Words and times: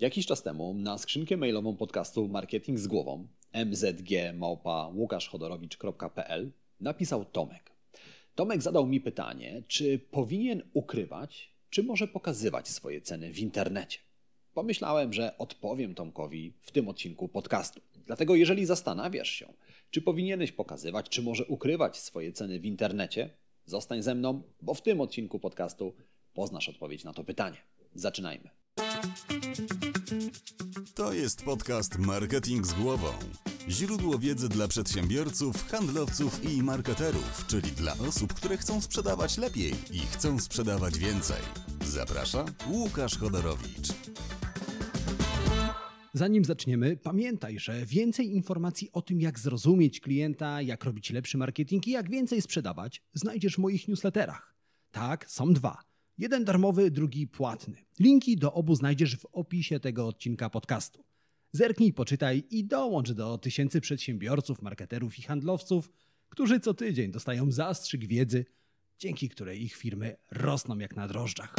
Jakiś 0.00 0.26
czas 0.26 0.42
temu 0.42 0.74
na 0.74 0.98
skrzynkę 0.98 1.36
mailową 1.36 1.76
podcastu 1.76 2.28
Marketing 2.28 2.78
z 2.78 2.86
głową 2.86 3.26
mzg.łukaszchodorowicz.pl 3.52 6.50
napisał 6.80 7.24
Tomek. 7.24 7.72
Tomek 8.34 8.62
zadał 8.62 8.86
mi 8.86 9.00
pytanie, 9.00 9.62
czy 9.68 9.98
powinien 9.98 10.62
ukrywać, 10.72 11.54
czy 11.70 11.82
może 11.82 12.08
pokazywać 12.08 12.68
swoje 12.68 13.00
ceny 13.00 13.32
w 13.32 13.38
internecie. 13.38 13.98
Pomyślałem, 14.54 15.12
że 15.12 15.38
odpowiem 15.38 15.94
Tomkowi 15.94 16.52
w 16.62 16.70
tym 16.70 16.88
odcinku 16.88 17.28
podcastu. 17.28 17.80
Dlatego 18.06 18.34
jeżeli 18.34 18.66
zastanawiasz 18.66 19.30
się, 19.30 19.52
czy 19.90 20.02
powinieneś 20.02 20.52
pokazywać, 20.52 21.08
czy 21.08 21.22
może 21.22 21.44
ukrywać 21.44 21.96
swoje 21.96 22.32
ceny 22.32 22.60
w 22.60 22.66
internecie, 22.66 23.30
zostań 23.64 24.02
ze 24.02 24.14
mną, 24.14 24.42
bo 24.62 24.74
w 24.74 24.82
tym 24.82 25.00
odcinku 25.00 25.38
podcastu 25.38 25.94
poznasz 26.34 26.68
odpowiedź 26.68 27.04
na 27.04 27.12
to 27.12 27.24
pytanie. 27.24 27.56
Zaczynajmy. 27.94 28.50
To 30.94 31.12
jest 31.12 31.42
podcast 31.42 31.98
Marketing 31.98 32.66
z 32.66 32.72
głową. 32.72 33.08
Źródło 33.68 34.18
wiedzy 34.18 34.48
dla 34.48 34.68
przedsiębiorców, 34.68 35.68
handlowców 35.68 36.52
i 36.52 36.62
marketerów, 36.62 37.44
czyli 37.46 37.70
dla 37.72 37.92
osób, 37.92 38.34
które 38.34 38.56
chcą 38.56 38.80
sprzedawać 38.80 39.38
lepiej 39.38 39.72
i 39.92 39.98
chcą 39.98 40.38
sprzedawać 40.38 40.98
więcej. 40.98 41.42
Zaprasza 41.84 42.44
Łukasz 42.70 43.18
Chodorowicz. 43.18 43.88
Zanim 46.14 46.44
zaczniemy, 46.44 46.96
pamiętaj, 46.96 47.58
że 47.58 47.86
więcej 47.86 48.34
informacji 48.34 48.88
o 48.92 49.02
tym, 49.02 49.20
jak 49.20 49.38
zrozumieć 49.38 50.00
klienta, 50.00 50.62
jak 50.62 50.84
robić 50.84 51.10
lepszy 51.10 51.38
marketing 51.38 51.88
i 51.88 51.90
jak 51.90 52.10
więcej 52.10 52.42
sprzedawać, 52.42 53.02
znajdziesz 53.14 53.54
w 53.54 53.58
moich 53.58 53.88
newsletterach. 53.88 54.54
Tak, 54.90 55.30
są 55.30 55.52
dwa. 55.52 55.87
Jeden 56.18 56.44
darmowy, 56.44 56.90
drugi 56.90 57.26
płatny. 57.26 57.76
Linki 58.00 58.36
do 58.36 58.52
obu 58.52 58.74
znajdziesz 58.74 59.16
w 59.16 59.26
opisie 59.32 59.80
tego 59.80 60.06
odcinka 60.06 60.50
podcastu. 60.50 61.04
Zerknij, 61.52 61.92
poczytaj 61.92 62.42
i 62.50 62.64
dołącz 62.64 63.12
do 63.12 63.38
tysięcy 63.38 63.80
przedsiębiorców, 63.80 64.62
marketerów 64.62 65.18
i 65.18 65.22
handlowców, 65.22 65.90
którzy 66.28 66.60
co 66.60 66.74
tydzień 66.74 67.10
dostają 67.10 67.50
zastrzyk 67.50 68.06
wiedzy, 68.06 68.44
dzięki 68.98 69.28
której 69.28 69.62
ich 69.62 69.74
firmy 69.74 70.16
rosną 70.30 70.78
jak 70.78 70.96
na 70.96 71.08
drożdżach. 71.08 71.54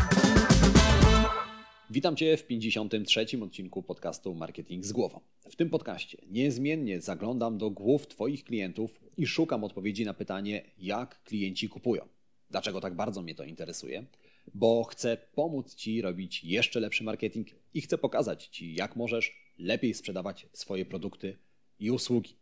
Witam 1.89 2.15
Cię 2.15 2.37
w 2.37 2.47
53. 2.47 3.25
odcinku 3.41 3.83
podcastu 3.83 4.35
Marketing 4.35 4.85
z 4.85 4.91
głową. 4.91 5.19
W 5.49 5.55
tym 5.55 5.69
podcaście 5.69 6.17
niezmiennie 6.27 7.01
zaglądam 7.01 7.57
do 7.57 7.69
głów 7.69 8.07
Twoich 8.07 8.43
klientów 8.43 8.99
i 9.17 9.27
szukam 9.27 9.63
odpowiedzi 9.63 10.05
na 10.05 10.13
pytanie, 10.13 10.63
jak 10.77 11.23
klienci 11.23 11.69
kupują. 11.69 12.07
Dlaczego 12.49 12.81
tak 12.81 12.95
bardzo 12.95 13.21
mnie 13.21 13.35
to 13.35 13.43
interesuje? 13.43 14.05
Bo 14.53 14.83
chcę 14.83 15.17
pomóc 15.17 15.75
Ci 15.75 16.01
robić 16.01 16.43
jeszcze 16.43 16.79
lepszy 16.79 17.03
marketing 17.03 17.47
i 17.73 17.81
chcę 17.81 17.97
pokazać 17.97 18.47
Ci, 18.47 18.73
jak 18.73 18.95
możesz 18.95 19.53
lepiej 19.57 19.93
sprzedawać 19.93 20.47
swoje 20.53 20.85
produkty 20.85 21.37
i 21.79 21.91
usługi. 21.91 22.35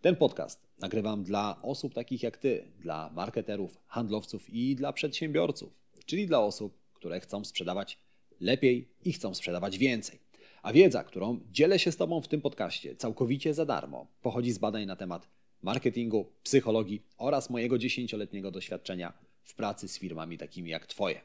Ten 0.00 0.16
podcast 0.16 0.68
nagrywam 0.78 1.24
dla 1.24 1.62
osób 1.62 1.94
takich 1.94 2.22
jak 2.22 2.36
Ty, 2.36 2.64
dla 2.80 3.10
marketerów, 3.14 3.78
handlowców 3.86 4.50
i 4.50 4.76
dla 4.76 4.92
przedsiębiorców, 4.92 5.78
czyli 6.06 6.26
dla 6.26 6.40
osób, 6.40 6.78
które 6.94 7.20
chcą 7.20 7.44
sprzedawać 7.44 7.98
lepiej 8.40 8.88
i 9.04 9.12
chcą 9.12 9.34
sprzedawać 9.34 9.78
więcej. 9.78 10.18
A 10.62 10.72
wiedza, 10.72 11.04
którą 11.04 11.40
dzielę 11.52 11.78
się 11.78 11.92
z 11.92 11.96
Tobą 11.96 12.20
w 12.20 12.28
tym 12.28 12.40
podcaście 12.40 12.96
całkowicie 12.96 13.54
za 13.54 13.66
darmo, 13.66 14.06
pochodzi 14.22 14.52
z 14.52 14.58
badań 14.58 14.86
na 14.86 14.96
temat 14.96 15.28
marketingu, 15.62 16.32
psychologii 16.42 17.02
oraz 17.16 17.50
mojego 17.50 17.78
dziesięcioletniego 17.78 18.50
doświadczenia 18.50 19.27
w 19.48 19.54
pracy 19.54 19.88
z 19.88 19.98
firmami 19.98 20.38
takimi 20.38 20.70
jak 20.70 20.86
Twoje. 20.86 21.20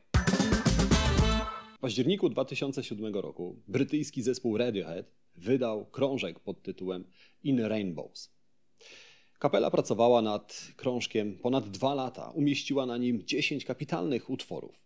W 1.75 1.79
październiku 1.79 2.29
2007 2.29 3.15
roku 3.15 3.61
brytyjski 3.67 4.21
zespół 4.21 4.57
Radiohead 4.57 5.05
wydał 5.35 5.85
krążek 5.85 6.39
pod 6.39 6.61
tytułem 6.61 7.03
In 7.43 7.59
Rainbows. 7.59 8.31
Kapela 9.39 9.71
pracowała 9.71 10.21
nad 10.21 10.67
krążkiem 10.75 11.37
ponad 11.37 11.69
dwa 11.69 11.93
lata, 11.93 12.29
umieściła 12.29 12.85
na 12.85 12.97
nim 12.97 13.23
10 13.25 13.65
kapitalnych 13.65 14.29
utworów. 14.29 14.83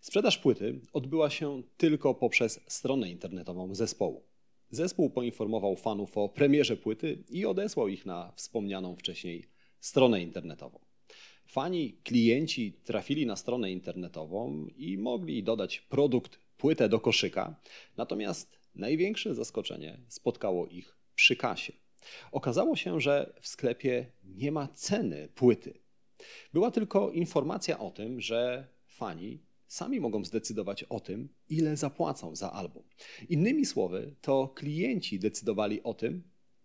Sprzedaż 0.00 0.38
płyty 0.38 0.80
odbyła 0.92 1.30
się 1.30 1.62
tylko 1.76 2.14
poprzez 2.14 2.60
stronę 2.66 3.10
internetową 3.10 3.74
zespołu. 3.74 4.22
Zespół 4.70 5.10
poinformował 5.10 5.76
fanów 5.76 6.18
o 6.18 6.28
premierze 6.28 6.76
płyty 6.76 7.24
i 7.30 7.46
odesłał 7.46 7.88
ich 7.88 8.06
na 8.06 8.32
wspomnianą 8.36 8.96
wcześniej 8.96 9.44
stronę 9.80 10.22
internetową. 10.22 10.85
Fani, 11.46 11.98
klienci 12.04 12.72
trafili 12.84 13.26
na 13.26 13.36
stronę 13.36 13.72
internetową 13.72 14.66
i 14.76 14.98
mogli 14.98 15.42
dodać 15.42 15.80
produkt, 15.80 16.38
płytę 16.56 16.88
do 16.88 17.00
koszyka, 17.00 17.60
natomiast 17.96 18.58
największe 18.74 19.34
zaskoczenie 19.34 20.00
spotkało 20.08 20.66
ich 20.66 20.98
przy 21.14 21.36
kasie. 21.36 21.72
Okazało 22.32 22.76
się, 22.76 23.00
że 23.00 23.32
w 23.40 23.48
sklepie 23.48 24.12
nie 24.24 24.52
ma 24.52 24.68
ceny 24.68 25.28
płyty. 25.34 25.78
Była 26.52 26.70
tylko 26.70 27.10
informacja 27.10 27.78
o 27.78 27.90
tym, 27.90 28.20
że 28.20 28.68
fani 28.86 29.38
sami 29.68 30.00
mogą 30.00 30.24
zdecydować 30.24 30.84
o 30.84 31.00
tym, 31.00 31.28
ile 31.48 31.76
zapłacą 31.76 32.36
za 32.36 32.52
album. 32.52 32.82
Innymi 33.28 33.66
słowy, 33.66 34.14
to 34.20 34.48
klienci 34.48 35.18
decydowali 35.18 35.82
o 35.82 35.94
tym, 35.94 36.22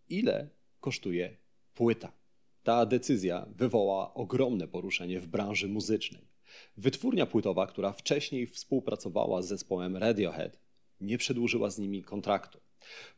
ile 0.10 0.50
kosztuje 0.80 1.38
płyta. 1.74 2.21
Ta 2.64 2.86
decyzja 2.86 3.46
wywołała 3.56 4.14
ogromne 4.14 4.68
poruszenie 4.68 5.20
w 5.20 5.28
branży 5.28 5.68
muzycznej. 5.68 6.28
Wytwórnia 6.78 7.26
płytowa, 7.26 7.68
która 7.68 7.92
wcześniej 7.92 8.48
współpracowała 8.48 9.42
z 9.42 9.48
zespołem 9.48 9.98
Radiohead, 9.98 10.60
nie 11.02 11.18
przedłużyła 11.18 11.70
z 11.70 11.80
nimi 11.80 12.04
kontraktu. 12.04 12.60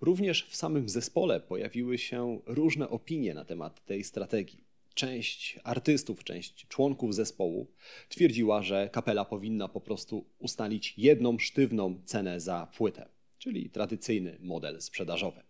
Również 0.01 0.45
w 0.45 0.55
samym 0.55 0.89
zespole 0.89 1.39
pojawiły 1.39 1.97
się 1.97 2.39
różne 2.45 2.89
opinie 2.89 3.33
na 3.33 3.45
temat 3.45 3.85
tej 3.85 4.03
strategii. 4.03 4.63
Część 4.93 5.59
artystów, 5.63 6.23
część 6.23 6.67
członków 6.67 7.15
zespołu 7.15 7.67
twierdziła, 8.09 8.63
że 8.63 8.89
kapela 8.91 9.25
powinna 9.25 9.67
po 9.67 9.81
prostu 9.81 10.25
ustalić 10.39 10.93
jedną 10.97 11.39
sztywną 11.39 12.01
cenę 12.05 12.39
za 12.39 12.67
płytę, 12.77 13.09
czyli 13.37 13.69
tradycyjny 13.69 14.37
model 14.41 14.81
sprzedażowy. 14.81 15.41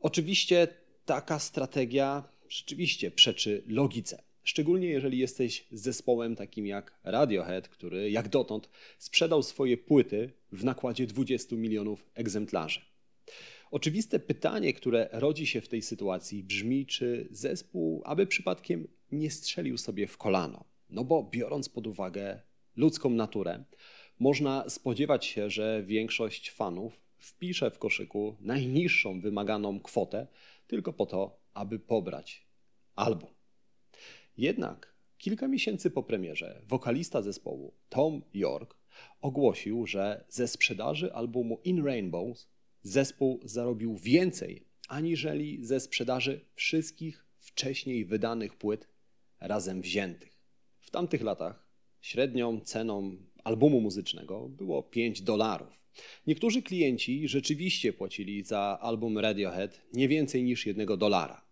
Oczywiście 0.00 0.68
taka 1.04 1.38
strategia 1.38 2.24
rzeczywiście 2.48 3.10
przeczy 3.10 3.62
logice. 3.66 4.22
Szczególnie 4.42 4.88
jeżeli 4.88 5.18
jesteś 5.18 5.66
zespołem 5.70 6.36
takim 6.36 6.66
jak 6.66 6.98
Radiohead, 7.04 7.68
który 7.68 8.10
jak 8.10 8.28
dotąd 8.28 8.68
sprzedał 8.98 9.42
swoje 9.42 9.76
płyty 9.76 10.32
w 10.52 10.64
nakładzie 10.64 11.06
20 11.06 11.56
milionów 11.56 12.06
egzemplarzy. 12.14 12.80
Oczywiste 13.70 14.18
pytanie, 14.18 14.72
które 14.72 15.08
rodzi 15.12 15.46
się 15.46 15.60
w 15.60 15.68
tej 15.68 15.82
sytuacji, 15.82 16.42
brzmi, 16.42 16.86
czy 16.86 17.28
zespół, 17.30 18.02
aby 18.04 18.26
przypadkiem 18.26 18.88
nie 19.12 19.30
strzelił 19.30 19.78
sobie 19.78 20.06
w 20.06 20.16
kolano. 20.16 20.64
No 20.90 21.04
bo 21.04 21.28
biorąc 21.32 21.68
pod 21.68 21.86
uwagę 21.86 22.40
ludzką 22.76 23.10
naturę, 23.10 23.64
można 24.18 24.68
spodziewać 24.68 25.26
się, 25.26 25.50
że 25.50 25.82
większość 25.86 26.50
fanów 26.50 27.00
wpisze 27.18 27.70
w 27.70 27.78
koszyku 27.78 28.36
najniższą 28.40 29.20
wymaganą 29.20 29.80
kwotę 29.80 30.26
tylko 30.66 30.92
po 30.92 31.06
to, 31.06 31.38
aby 31.56 31.78
pobrać 31.78 32.46
album. 32.94 33.30
Jednak 34.36 34.94
kilka 35.18 35.48
miesięcy 35.48 35.90
po 35.90 36.02
premierze 36.02 36.62
wokalista 36.68 37.22
zespołu 37.22 37.74
Tom 37.88 38.22
York 38.34 38.76
ogłosił, 39.20 39.86
że 39.86 40.24
ze 40.28 40.48
sprzedaży 40.48 41.12
albumu 41.12 41.60
In 41.64 41.84
Rainbows 41.84 42.48
zespół 42.82 43.40
zarobił 43.44 43.96
więcej 43.96 44.66
aniżeli 44.88 45.64
ze 45.64 45.80
sprzedaży 45.80 46.44
wszystkich 46.54 47.26
wcześniej 47.38 48.04
wydanych 48.04 48.56
płyt 48.56 48.88
razem 49.40 49.80
wziętych. 49.80 50.38
W 50.80 50.90
tamtych 50.90 51.22
latach 51.22 51.68
średnią 52.00 52.60
ceną 52.60 53.16
albumu 53.44 53.80
muzycznego 53.80 54.48
było 54.48 54.82
5 54.82 55.22
dolarów. 55.22 55.68
Niektórzy 56.26 56.62
klienci 56.62 57.28
rzeczywiście 57.28 57.92
płacili 57.92 58.44
za 58.44 58.78
album 58.80 59.18
Radiohead 59.18 59.82
nie 59.92 60.08
więcej 60.08 60.42
niż 60.42 60.66
1 60.66 60.86
dolara. 60.98 61.45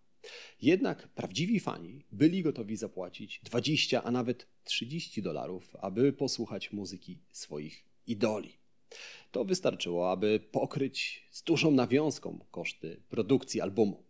Jednak 0.63 1.09
prawdziwi 1.09 1.61
fani 1.61 2.05
byli 2.13 2.43
gotowi 2.43 2.77
zapłacić 2.77 3.41
20, 3.45 4.03
a 4.03 4.11
nawet 4.11 4.47
30 4.65 5.23
dolarów, 5.23 5.77
aby 5.77 6.13
posłuchać 6.13 6.73
muzyki 6.73 7.19
swoich 7.33 7.85
idoli. 8.07 8.59
To 9.31 9.45
wystarczyło, 9.45 10.11
aby 10.11 10.41
pokryć 10.51 11.29
z 11.31 11.43
dużą 11.43 11.71
nawiązką 11.71 12.39
koszty 12.51 13.03
produkcji 13.09 13.61
albumu. 13.61 14.05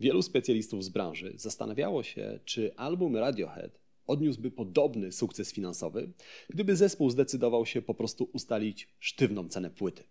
Wielu 0.00 0.22
specjalistów 0.22 0.84
z 0.84 0.88
branży 0.88 1.32
zastanawiało 1.36 2.02
się, 2.02 2.40
czy 2.44 2.76
album 2.76 3.16
Radiohead 3.16 3.80
odniósłby 4.06 4.50
podobny 4.50 5.12
sukces 5.12 5.52
finansowy, 5.52 6.12
gdyby 6.48 6.76
zespół 6.76 7.10
zdecydował 7.10 7.66
się 7.66 7.82
po 7.82 7.94
prostu 7.94 8.30
ustalić 8.32 8.88
sztywną 8.98 9.48
cenę 9.48 9.70
płyty. 9.70 10.04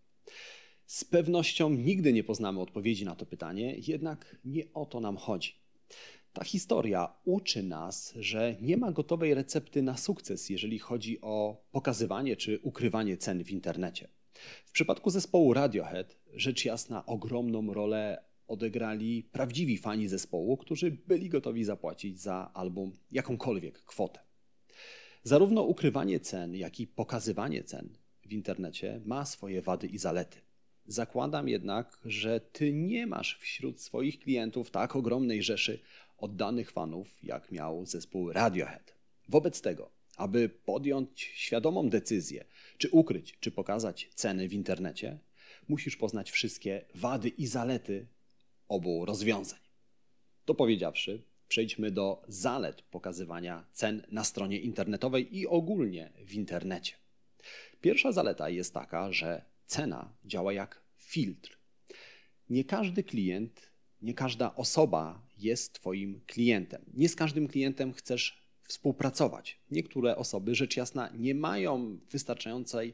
Z 0.90 1.06
pewnością 1.06 1.70
nigdy 1.70 2.14
nie 2.14 2.24
poznamy 2.24 2.60
odpowiedzi 2.60 3.06
na 3.06 3.16
to 3.16 3.26
pytanie, 3.26 3.76
jednak 3.88 4.36
nie 4.46 4.74
o 4.74 4.86
to 4.86 5.00
nam 5.00 5.18
chodzi. 5.18 5.54
Ta 6.34 6.44
historia 6.44 7.14
uczy 7.26 7.64
nas, 7.64 8.14
że 8.20 8.56
nie 8.62 8.78
ma 8.78 8.92
gotowej 8.92 9.34
recepty 9.34 9.82
na 9.82 9.98
sukces, 9.98 10.50
jeżeli 10.50 10.80
chodzi 10.80 11.22
o 11.22 11.66
pokazywanie 11.72 12.36
czy 12.36 12.60
ukrywanie 12.64 13.18
cen 13.18 13.44
w 13.44 13.52
internecie. 13.52 14.08
W 14.66 14.72
przypadku 14.72 15.10
zespołu 15.10 15.54
Radiohead, 15.54 16.18
rzecz 16.34 16.66
jasna, 16.66 17.06
ogromną 17.06 17.74
rolę 17.74 18.24
odegrali 18.48 19.24
prawdziwi 19.24 19.78
fani 19.78 20.08
zespołu, 20.08 20.58
którzy 20.58 20.92
byli 20.92 21.30
gotowi 21.30 21.64
zapłacić 21.64 22.22
za 22.22 22.52
album 22.54 22.92
jakąkolwiek 23.12 23.84
kwotę. 23.84 24.20
Zarówno 25.24 25.64
ukrywanie 25.64 26.20
cen, 26.20 26.56
jak 26.56 26.80
i 26.80 26.88
pokazywanie 26.88 27.64
cen 27.64 27.98
w 28.26 28.34
internecie 28.34 29.02
ma 29.06 29.26
swoje 29.26 29.62
wady 29.62 29.88
i 29.88 29.98
zalety. 29.98 30.49
Zakładam 30.90 31.50
jednak, 31.50 32.00
że 32.06 32.40
ty 32.40 32.74
nie 32.74 33.08
masz 33.08 33.38
wśród 33.40 33.82
swoich 33.82 34.20
klientów 34.20 34.72
tak 34.72 34.96
ogromnej 34.96 35.44
rzeszy 35.44 35.80
oddanych 36.18 36.72
fanów, 36.72 37.24
jak 37.24 37.52
miał 37.52 37.86
zespół 37.86 38.34
Radiohead. 38.34 38.96
Wobec 39.28 39.62
tego, 39.62 39.92
aby 40.18 40.50
podjąć 40.50 41.22
świadomą 41.22 41.90
decyzję, 41.90 42.46
czy 42.78 42.90
ukryć, 42.90 43.38
czy 43.40 43.52
pokazać 43.52 44.10
ceny 44.16 44.48
w 44.48 44.54
internecie, 44.54 45.20
musisz 45.68 45.98
poznać 45.98 46.32
wszystkie 46.32 46.86
wady 46.96 47.30
i 47.30 47.48
zalety 47.48 48.08
obu 48.68 49.06
rozwiązań. 49.06 49.60
To 50.46 50.56
powiedziawszy, 50.56 51.24
przejdźmy 51.48 51.92
do 51.92 52.24
zalet 52.28 52.82
pokazywania 52.82 53.66
cen 53.72 54.04
na 54.12 54.24
stronie 54.24 54.60
internetowej 54.60 55.38
i 55.38 55.48
ogólnie 55.48 56.14
w 56.26 56.34
internecie. 56.34 56.94
Pierwsza 57.82 58.12
zaleta 58.12 58.50
jest 58.50 58.74
taka, 58.74 59.12
że 59.12 59.50
cena 59.70 60.14
działa 60.26 60.54
jak 60.54 60.82
filtr. 60.98 61.60
Nie 62.50 62.64
każdy 62.64 63.04
klient, 63.04 63.72
nie 64.02 64.14
każda 64.14 64.56
osoba 64.56 65.28
jest 65.38 65.74
Twoim 65.74 66.22
klientem. 66.28 66.86
Nie 66.94 67.10
z 67.10 67.16
każdym 67.16 67.48
klientem 67.48 67.94
chcesz 67.94 68.50
współpracować. 68.64 69.60
Niektóre 69.72 70.16
osoby, 70.16 70.56
rzecz 70.56 70.78
jasna, 70.78 71.10
nie 71.18 71.36
mają 71.36 72.00
wystarczającej 72.12 72.94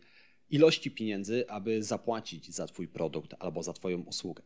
ilości 0.49 0.91
pieniędzy, 0.91 1.49
aby 1.49 1.83
zapłacić 1.83 2.51
za 2.51 2.67
Twój 2.67 2.87
produkt 2.87 3.35
albo 3.39 3.63
za 3.63 3.73
Twoją 3.73 4.01
usługę. 4.01 4.43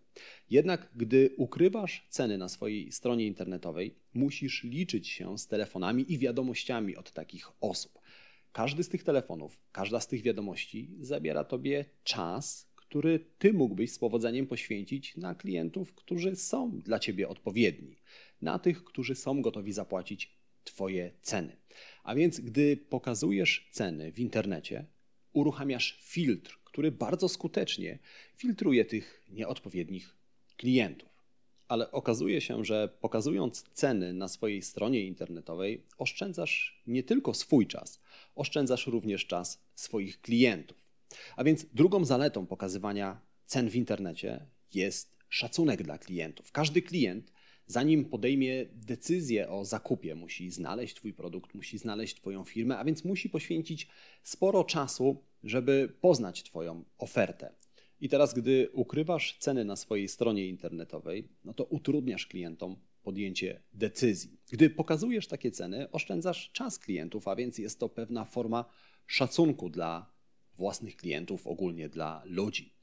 Jednak 0.49 0.89
gdy 0.95 1.33
ukrywasz 1.37 2.07
ceny 2.09 2.37
na 2.37 2.49
swojej 2.49 2.91
stronie 2.91 3.27
internetowej, 3.27 3.95
musisz 4.13 4.63
liczyć 4.63 5.07
się 5.07 5.37
z 5.37 5.47
telefonami 5.47 6.13
i 6.13 6.17
wiadomościami 6.17 6.95
od 6.95 7.11
takich 7.11 7.47
osób. 7.61 7.98
Każdy 8.51 8.83
z 8.83 8.89
tych 8.89 9.03
telefonów, 9.03 9.59
każda 9.71 9.99
z 9.99 10.07
tych 10.07 10.21
wiadomości 10.21 10.91
zabiera 10.99 11.43
Tobie 11.43 11.85
czas, 12.03 12.69
który 12.75 13.19
Ty 13.37 13.53
mógłbyś 13.53 13.91
z 13.91 13.99
powodzeniem 13.99 14.47
poświęcić 14.47 15.17
na 15.17 15.35
klientów, 15.35 15.93
którzy 15.93 16.35
są 16.35 16.79
dla 16.79 16.99
Ciebie 16.99 17.29
odpowiedni, 17.29 17.95
na 18.41 18.59
tych, 18.59 18.83
którzy 18.83 19.15
są 19.15 19.41
gotowi 19.41 19.73
zapłacić 19.73 20.39
Twoje 20.63 21.11
ceny. 21.21 21.57
A 22.03 22.15
więc, 22.15 22.39
gdy 22.39 22.77
pokazujesz 22.77 23.69
ceny 23.71 24.11
w 24.11 24.19
internecie, 24.19 24.85
uruchamiasz 25.33 25.99
filtr, 26.01 26.59
który 26.63 26.91
bardzo 26.91 27.29
skutecznie 27.29 27.99
filtruje 28.35 28.85
tych 28.85 29.25
nieodpowiednich 29.29 30.17
klientów. 30.57 31.08
Ale 31.69 31.91
okazuje 31.91 32.41
się, 32.41 32.65
że 32.65 32.89
pokazując 33.01 33.63
ceny 33.73 34.13
na 34.13 34.27
swojej 34.27 34.61
stronie 34.61 35.05
internetowej, 35.05 35.83
oszczędzasz 35.97 36.81
nie 36.87 37.03
tylko 37.03 37.33
swój 37.33 37.67
czas, 37.67 38.01
oszczędzasz 38.35 38.87
również 38.87 39.25
czas 39.25 39.63
swoich 39.75 40.21
klientów. 40.21 40.77
A 41.35 41.43
więc 41.43 41.65
drugą 41.73 42.05
zaletą 42.05 42.45
pokazywania 42.47 43.21
cen 43.45 43.69
w 43.69 43.75
internecie 43.75 44.45
jest 44.73 45.17
szacunek 45.29 45.83
dla 45.83 45.97
klientów. 45.97 46.51
Każdy 46.51 46.81
klient 46.81 47.31
zanim 47.67 48.05
podejmie 48.05 48.65
decyzję 48.73 49.49
o 49.49 49.65
zakupie, 49.65 50.15
musi 50.15 50.51
znaleźć 50.51 50.95
Twój 50.95 51.13
produkt, 51.13 51.53
musi 51.53 51.77
znaleźć 51.77 52.15
Twoją 52.15 52.43
firmę, 52.43 52.77
a 52.77 52.85
więc 52.85 53.05
musi 53.05 53.29
poświęcić 53.29 53.87
sporo 54.23 54.63
czasu, 54.63 55.23
żeby 55.43 55.93
poznać 56.01 56.43
Twoją 56.43 56.83
ofertę. 56.97 57.53
I 58.01 58.09
teraz, 58.09 58.33
gdy 58.33 58.69
ukrywasz 58.73 59.37
ceny 59.39 59.65
na 59.65 59.75
swojej 59.75 60.07
stronie 60.07 60.47
internetowej, 60.47 61.27
no 61.43 61.53
to 61.53 61.63
utrudniasz 61.63 62.27
klientom 62.27 62.75
podjęcie 63.03 63.63
decyzji. 63.73 64.37
Gdy 64.51 64.69
pokazujesz 64.69 65.27
takie 65.27 65.51
ceny, 65.51 65.91
oszczędzasz 65.91 66.51
czas 66.51 66.79
klientów, 66.79 67.27
a 67.27 67.35
więc 67.35 67.57
jest 67.57 67.79
to 67.79 67.89
pewna 67.89 68.25
forma 68.25 68.65
szacunku 69.07 69.69
dla 69.69 70.13
własnych 70.57 70.95
klientów, 70.95 71.47
ogólnie 71.47 71.89
dla 71.89 72.21
ludzi. 72.25 72.73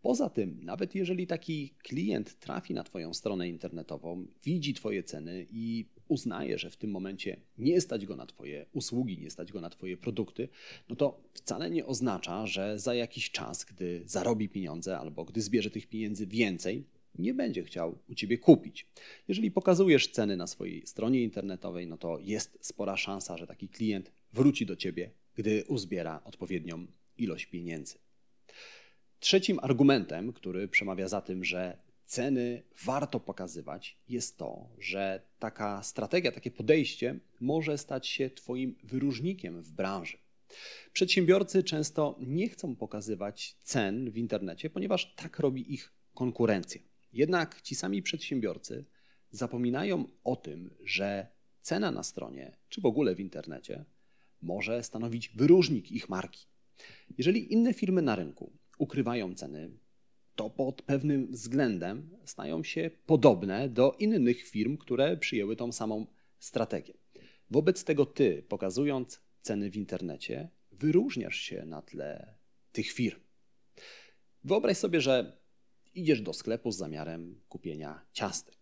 Poza 0.00 0.30
tym, 0.30 0.60
nawet 0.64 0.94
jeżeli 0.94 1.26
taki 1.26 1.74
klient 1.82 2.38
trafi 2.38 2.74
na 2.74 2.84
Twoją 2.84 3.14
stronę 3.14 3.48
internetową, 3.48 4.26
widzi 4.44 4.74
Twoje 4.74 5.02
ceny 5.02 5.46
i 5.50 5.88
uznaje, 6.08 6.58
że 6.58 6.70
w 6.70 6.76
tym 6.76 6.90
momencie 6.90 7.40
nie 7.58 7.80
stać 7.80 8.06
go 8.06 8.16
na 8.16 8.26
Twoje 8.26 8.66
usługi, 8.72 9.18
nie 9.18 9.30
stać 9.30 9.52
go 9.52 9.60
na 9.60 9.70
Twoje 9.70 9.96
produkty, 9.96 10.48
no 10.88 10.96
to 10.96 11.20
wcale 11.32 11.70
nie 11.70 11.86
oznacza, 11.86 12.46
że 12.46 12.78
za 12.78 12.94
jakiś 12.94 13.30
czas, 13.30 13.64
gdy 13.64 14.02
zarobi 14.04 14.48
pieniądze 14.48 14.98
albo 14.98 15.24
gdy 15.24 15.42
zbierze 15.42 15.70
tych 15.70 15.86
pieniędzy 15.86 16.26
więcej, 16.26 16.84
nie 17.18 17.34
będzie 17.34 17.64
chciał 17.64 17.98
u 18.08 18.14
Ciebie 18.14 18.38
kupić. 18.38 18.86
Jeżeli 19.28 19.50
pokazujesz 19.50 20.08
ceny 20.08 20.36
na 20.36 20.46
swojej 20.46 20.86
stronie 20.86 21.22
internetowej, 21.22 21.86
no 21.86 21.96
to 21.96 22.18
jest 22.18 22.58
spora 22.60 22.96
szansa, 22.96 23.36
że 23.36 23.46
taki 23.46 23.68
klient 23.68 24.12
wróci 24.32 24.66
do 24.66 24.76
Ciebie, 24.76 25.10
gdy 25.34 25.64
uzbiera 25.68 26.20
odpowiednią 26.24 26.86
ilość 27.18 27.46
pieniędzy. 27.46 27.98
Trzecim 29.20 29.58
argumentem, 29.62 30.32
który 30.32 30.68
przemawia 30.68 31.08
za 31.08 31.20
tym, 31.20 31.44
że 31.44 31.78
ceny 32.06 32.62
warto 32.84 33.20
pokazywać, 33.20 33.98
jest 34.08 34.38
to, 34.38 34.68
że 34.78 35.22
taka 35.38 35.82
strategia, 35.82 36.32
takie 36.32 36.50
podejście 36.50 37.18
może 37.40 37.78
stać 37.78 38.06
się 38.06 38.30
Twoim 38.30 38.76
wyróżnikiem 38.84 39.62
w 39.62 39.72
branży. 39.72 40.18
Przedsiębiorcy 40.92 41.62
często 41.62 42.18
nie 42.20 42.48
chcą 42.48 42.76
pokazywać 42.76 43.56
cen 43.62 44.10
w 44.10 44.16
internecie, 44.16 44.70
ponieważ 44.70 45.14
tak 45.14 45.38
robi 45.38 45.74
ich 45.74 45.92
konkurencja. 46.14 46.80
Jednak 47.12 47.62
ci 47.62 47.74
sami 47.74 48.02
przedsiębiorcy 48.02 48.84
zapominają 49.30 50.04
o 50.24 50.36
tym, 50.36 50.74
że 50.84 51.26
cena 51.60 51.90
na 51.90 52.02
stronie, 52.02 52.56
czy 52.68 52.80
w 52.80 52.86
ogóle 52.86 53.14
w 53.14 53.20
internecie, 53.20 53.84
może 54.42 54.82
stanowić 54.82 55.28
wyróżnik 55.28 55.92
ich 55.92 56.08
marki. 56.08 56.46
Jeżeli 57.18 57.52
inne 57.52 57.74
firmy 57.74 58.02
na 58.02 58.16
rynku 58.16 58.52
ukrywają 58.78 59.34
ceny, 59.34 59.70
to 60.36 60.50
pod 60.50 60.82
pewnym 60.82 61.26
względem 61.32 62.18
stają 62.24 62.64
się 62.64 62.90
podobne 63.06 63.68
do 63.68 63.92
innych 63.98 64.42
firm, 64.42 64.76
które 64.76 65.16
przyjęły 65.16 65.56
tą 65.56 65.72
samą 65.72 66.06
strategię. 66.38 66.94
Wobec 67.50 67.84
tego 67.84 68.06
ty, 68.06 68.42
pokazując 68.48 69.20
ceny 69.42 69.70
w 69.70 69.76
internecie, 69.76 70.48
wyróżniasz 70.72 71.36
się 71.36 71.66
na 71.66 71.82
tle 71.82 72.34
tych 72.72 72.90
firm. 72.90 73.20
Wyobraź 74.44 74.76
sobie, 74.76 75.00
że 75.00 75.38
idziesz 75.94 76.20
do 76.20 76.32
sklepu 76.32 76.72
z 76.72 76.76
zamiarem 76.76 77.40
kupienia 77.48 78.06
ciastek. 78.12 78.56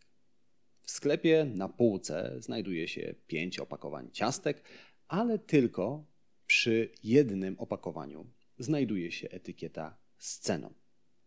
W 0.82 0.90
sklepie 0.90 1.44
na 1.54 1.68
półce 1.68 2.34
znajduje 2.38 2.88
się 2.88 3.14
pięć 3.26 3.58
opakowań 3.58 4.10
ciastek, 4.12 4.62
ale 5.08 5.38
tylko 5.38 6.04
przy 6.46 6.90
jednym 7.02 7.58
opakowaniu 7.58 8.26
znajduje 8.58 9.12
się 9.12 9.28
etykieta 9.28 9.98
z 10.18 10.38
ceną. 10.38 10.74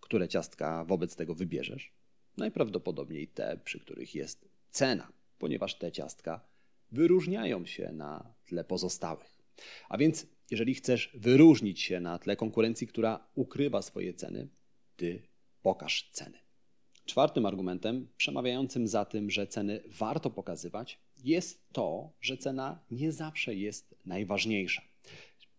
Które 0.08 0.28
ciastka 0.28 0.86
wobec 0.86 1.16
tego 1.16 1.36
wybierzesz? 1.36 1.94
Najprawdopodobniej 2.38 3.28
te, 3.28 3.60
przy 3.64 3.80
których 3.80 4.16
jest 4.16 4.50
cena, 4.70 5.12
ponieważ 5.38 5.78
te 5.78 5.92
ciastka 5.92 6.48
wyróżniają 6.92 7.66
się 7.66 7.92
na 7.92 8.34
tle 8.46 8.64
pozostałych. 8.64 9.38
A 9.90 9.98
więc, 9.98 10.28
jeżeli 10.52 10.74
chcesz 10.74 11.12
wyróżnić 11.14 11.82
się 11.82 12.00
na 12.00 12.20
tle 12.20 12.36
konkurencji, 12.36 12.88
która 12.88 13.28
ukrywa 13.36 13.82
swoje 13.82 14.14
ceny, 14.14 14.48
ty 14.96 15.22
pokaż 15.62 16.10
ceny. 16.12 16.38
Czwartym 17.06 17.46
argumentem 17.46 18.08
przemawiającym 18.18 18.88
za 18.88 19.06
tym, 19.06 19.30
że 19.30 19.48
ceny 19.48 19.84
warto 19.88 20.30
pokazywać, 20.30 21.00
jest 21.24 21.74
to, 21.74 22.14
że 22.22 22.38
cena 22.38 22.86
nie 22.92 23.12
zawsze 23.12 23.56
jest 23.56 23.96
najważniejsza. 24.06 24.82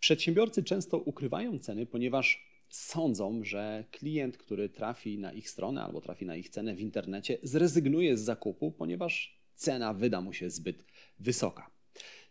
Przedsiębiorcy 0.00 0.62
często 0.62 0.99
ukrywają 0.99 1.59
ceny, 1.59 1.87
ponieważ 1.87 2.48
sądzą, 2.68 3.44
że 3.44 3.84
klient, 3.90 4.37
który 4.37 4.68
trafi 4.68 5.18
na 5.18 5.32
ich 5.32 5.50
stronę 5.50 5.82
albo 5.82 6.00
trafi 6.00 6.26
na 6.26 6.37
ich 6.37 6.48
cenę 6.48 6.75
w 6.75 6.80
internecie, 6.80 7.38
zrezygnuje 7.42 8.16
z 8.16 8.20
zakupu, 8.20 8.72
ponieważ 8.72 9.38
cena 9.54 9.94
wyda 9.94 10.20
mu 10.20 10.32
się 10.32 10.50
zbyt 10.50 10.84
wysoka. 11.18 11.70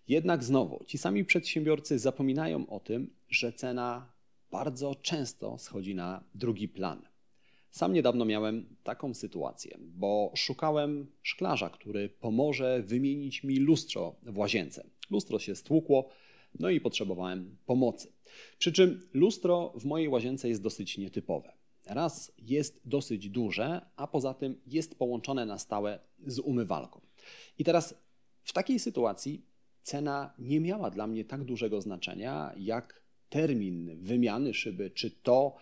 Jednak 0.07 0.43
znowu, 0.43 0.83
ci 0.85 0.97
sami 0.97 1.25
przedsiębiorcy 1.25 1.99
zapominają 1.99 2.67
o 2.67 2.79
tym, 2.79 3.15
że 3.29 3.53
cena 3.53 4.13
bardzo 4.51 4.95
często 4.95 5.57
schodzi 5.57 5.95
na 5.95 6.23
drugi 6.35 6.67
plan. 6.67 7.01
Sam 7.71 7.93
niedawno 7.93 8.25
miałem 8.25 8.75
taką 8.83 9.13
sytuację, 9.13 9.77
bo 9.79 10.31
szukałem 10.35 11.11
szklarza, 11.21 11.69
który 11.69 12.09
pomoże 12.09 12.83
wymienić 12.83 13.43
mi 13.43 13.57
lustro 13.57 14.15
w 14.23 14.37
łazience. 14.37 14.83
Lustro 15.09 15.39
się 15.39 15.55
stłukło, 15.55 16.09
no 16.59 16.69
i 16.69 16.81
potrzebowałem 16.81 17.57
pomocy. 17.65 18.11
Przy 18.57 18.71
czym 18.71 19.01
lustro 19.13 19.73
w 19.75 19.85
mojej 19.85 20.09
łazience 20.09 20.49
jest 20.49 20.61
dosyć 20.61 20.97
nietypowe. 20.97 21.53
Raz 21.85 22.31
jest 22.37 22.81
dosyć 22.85 23.29
duże, 23.29 23.81
a 23.95 24.07
poza 24.07 24.33
tym 24.33 24.61
jest 24.67 24.95
połączone 24.95 25.45
na 25.45 25.57
stałe 25.57 25.99
z 26.25 26.39
umywalką. 26.39 27.01
I 27.59 27.63
teraz 27.63 27.95
w 28.43 28.53
takiej 28.53 28.79
sytuacji 28.79 29.45
cena 29.83 30.33
nie 30.39 30.59
miała 30.59 30.91
dla 30.91 31.07
mnie 31.07 31.25
tak 31.25 31.43
dużego 31.43 31.81
znaczenia, 31.81 32.53
jak 32.57 33.01
termin 33.29 33.97
wymiany 34.03 34.53
szyby, 34.53 34.91
czy 34.91 35.11
to, 35.11 35.55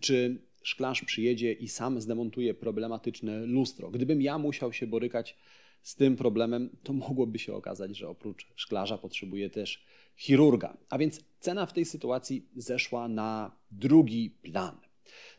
czy 0.00 0.42
szklarz 0.62 1.04
przyjedzie 1.04 1.52
i 1.52 1.68
sam 1.68 2.00
zdemontuje 2.00 2.54
problematyczne 2.54 3.46
lustro. 3.46 3.90
Gdybym 3.90 4.22
ja 4.22 4.38
musiał 4.38 4.72
się 4.72 4.86
borykać 4.86 5.36
z 5.84 5.94
tym 5.94 6.16
problemem, 6.16 6.76
to 6.82 6.92
mogłoby 6.92 7.38
się 7.38 7.54
okazać, 7.54 7.96
że 7.96 8.08
oprócz 8.08 8.46
szklarza 8.56 8.98
potrzebuje 8.98 9.50
też 9.50 9.84
chirurga. 10.16 10.76
A 10.90 10.98
więc 10.98 11.20
cena 11.40 11.66
w 11.66 11.72
tej 11.72 11.84
sytuacji 11.84 12.48
zeszła 12.56 13.08
na 13.08 13.56
drugi 13.70 14.30
plan. 14.30 14.78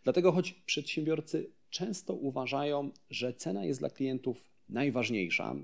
Dlatego 0.03 0.31
choć 0.31 0.53
przedsiębiorcy 0.53 1.51
często 1.69 2.13
uważają, 2.13 2.91
że 3.09 3.33
cena 3.33 3.65
jest 3.65 3.79
dla 3.79 3.89
klientów 3.89 4.43
najważniejsza, 4.69 5.55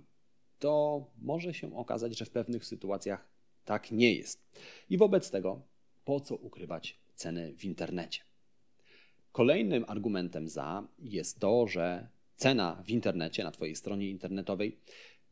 to 0.59 1.05
może 1.21 1.53
się 1.53 1.75
okazać, 1.75 2.17
że 2.17 2.25
w 2.25 2.29
pewnych 2.29 2.65
sytuacjach 2.65 3.29
tak 3.65 3.91
nie 3.91 4.13
jest. 4.13 4.39
I 4.89 4.97
wobec 4.97 5.31
tego, 5.31 5.61
po 6.05 6.19
co 6.19 6.35
ukrywać 6.35 6.99
ceny 7.15 7.53
w 7.57 7.65
internecie? 7.65 8.21
Kolejnym 9.31 9.85
argumentem 9.87 10.49
za 10.49 10.87
jest 10.99 11.39
to, 11.39 11.67
że 11.67 12.07
cena 12.41 12.83
w 12.85 12.89
internecie, 12.89 13.43
na 13.43 13.51
Twojej 13.51 13.75
stronie 13.75 14.09
internetowej, 14.09 14.77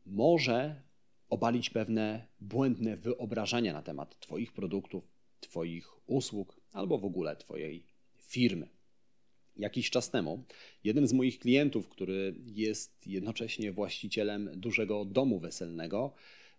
może 0.06 0.82
obalić 1.28 1.70
pewne 1.70 2.26
błędne 2.40 2.96
wyobrażenia 2.96 3.72
na 3.72 3.82
temat 3.82 4.20
Twoich 4.20 4.52
produktów, 4.52 5.04
Twoich 5.40 5.88
usług 6.06 6.60
albo 6.72 6.98
w 6.98 7.04
ogóle 7.04 7.36
Twojej 7.36 7.86
firmy. 8.18 8.68
Jakiś 9.56 9.90
czas 9.90 10.10
temu 10.10 10.44
jeden 10.84 11.06
z 11.06 11.12
moich 11.12 11.38
klientów, 11.38 11.88
który 11.88 12.34
jest 12.46 13.06
jednocześnie 13.06 13.72
właścicielem 13.72 14.50
dużego 14.54 15.04
domu 15.04 15.38
weselnego, 15.38 16.12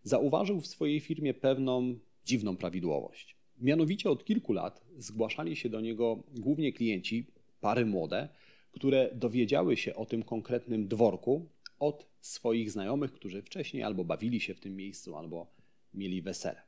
zauważył 0.04 0.62
w 0.62 0.68
swojej 0.68 1.00
firmie 1.00 1.34
pewną 1.34 2.00
dziwną 2.26 2.58
prawidłowość. 2.58 3.36
Mianowicie 3.58 4.10
od 4.10 4.26
kilku 4.26 4.54
lat 4.54 4.86
zgłaszali 4.98 5.56
się 5.56 5.70
do 5.70 5.82
niego 5.82 6.24
głównie 6.34 6.74
klienci, 6.74 7.26
pary 7.62 7.86
młode, 7.86 8.30
które 8.72 9.10
dowiedziały 9.14 9.78
się 9.78 9.96
o 9.96 10.06
tym 10.06 10.24
konkretnym 10.24 10.88
dworku 10.88 11.50
od 11.80 12.08
swoich 12.22 12.72
znajomych, 12.72 13.14
którzy 13.14 13.42
wcześniej 13.42 13.84
albo 13.84 14.04
bawili 14.04 14.40
się 14.40 14.54
w 14.54 14.60
tym 14.60 14.76
miejscu, 14.76 15.16
albo 15.16 15.48
mieli 15.94 16.22
wesele. 16.22 16.62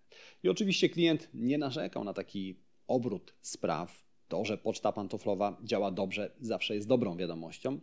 I 0.44 0.50
oczywiście 0.50 0.90
klient 0.90 1.30
nie 1.34 1.58
narzekał 1.58 2.04
na 2.04 2.14
taki 2.14 2.60
obrót 2.88 3.34
spraw. 3.42 4.04
To, 4.28 4.46
że 4.46 4.58
poczta 4.58 4.92
pantoflowa 4.92 5.58
działa 5.64 5.92
dobrze, 5.92 6.32
zawsze 6.40 6.76
jest 6.76 6.88
dobrą 6.88 7.18
wiadomością. 7.18 7.80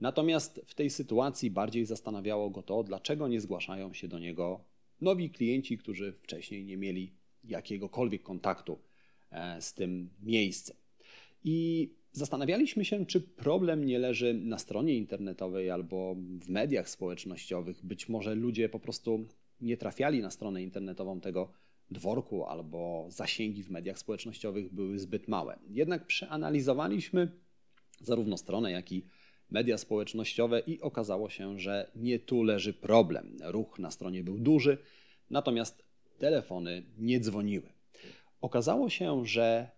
Natomiast 0.00 0.60
w 0.66 0.74
tej 0.74 0.90
sytuacji 0.90 1.50
bardziej 1.50 1.84
zastanawiało 1.84 2.50
go 2.50 2.62
to, 2.62 2.82
dlaczego 2.82 3.28
nie 3.28 3.40
zgłaszają 3.40 3.92
się 3.92 4.08
do 4.08 4.18
niego 4.18 4.64
nowi 5.00 5.30
klienci, 5.30 5.78
którzy 5.78 6.12
wcześniej 6.12 6.64
nie 6.64 6.76
mieli 6.76 7.12
jakiegokolwiek 7.44 8.22
kontaktu 8.22 8.78
e, 9.30 9.62
z 9.62 9.74
tym 9.74 10.10
miejscem. 10.22 10.76
I 11.44 11.88
Zastanawialiśmy 12.12 12.84
się, 12.84 13.06
czy 13.06 13.20
problem 13.20 13.84
nie 13.84 13.98
leży 13.98 14.34
na 14.34 14.58
stronie 14.58 14.96
internetowej 14.96 15.70
albo 15.70 16.16
w 16.40 16.48
mediach 16.48 16.88
społecznościowych. 16.88 17.84
Być 17.84 18.08
może 18.08 18.34
ludzie 18.34 18.68
po 18.68 18.80
prostu 18.80 19.26
nie 19.60 19.76
trafiali 19.76 20.22
na 20.22 20.30
stronę 20.30 20.62
internetową 20.62 21.20
tego 21.20 21.52
dworku 21.90 22.44
albo 22.44 23.06
zasięgi 23.08 23.62
w 23.62 23.70
mediach 23.70 23.98
społecznościowych 23.98 24.74
były 24.74 24.98
zbyt 24.98 25.28
małe. 25.28 25.58
Jednak 25.68 26.06
przeanalizowaliśmy 26.06 27.28
zarówno 28.00 28.36
stronę, 28.36 28.72
jak 28.72 28.92
i 28.92 29.06
media 29.50 29.78
społecznościowe 29.78 30.60
i 30.60 30.80
okazało 30.80 31.30
się, 31.30 31.58
że 31.58 31.90
nie 31.96 32.18
tu 32.18 32.42
leży 32.42 32.72
problem. 32.72 33.36
Ruch 33.42 33.78
na 33.78 33.90
stronie 33.90 34.24
był 34.24 34.38
duży, 34.38 34.78
natomiast 35.30 35.84
telefony 36.18 36.82
nie 36.98 37.20
dzwoniły. 37.20 37.68
Okazało 38.40 38.90
się, 38.90 39.26
że 39.26 39.70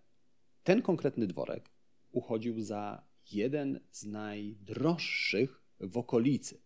ten 0.63 0.81
konkretny 0.81 1.27
dworek 1.27 1.74
uchodził 2.15 2.61
za 2.61 3.03
jeden 3.31 3.79
z 3.91 4.05
najdroższych 4.05 5.61
w 5.79 5.97
okolicy. 5.97 6.61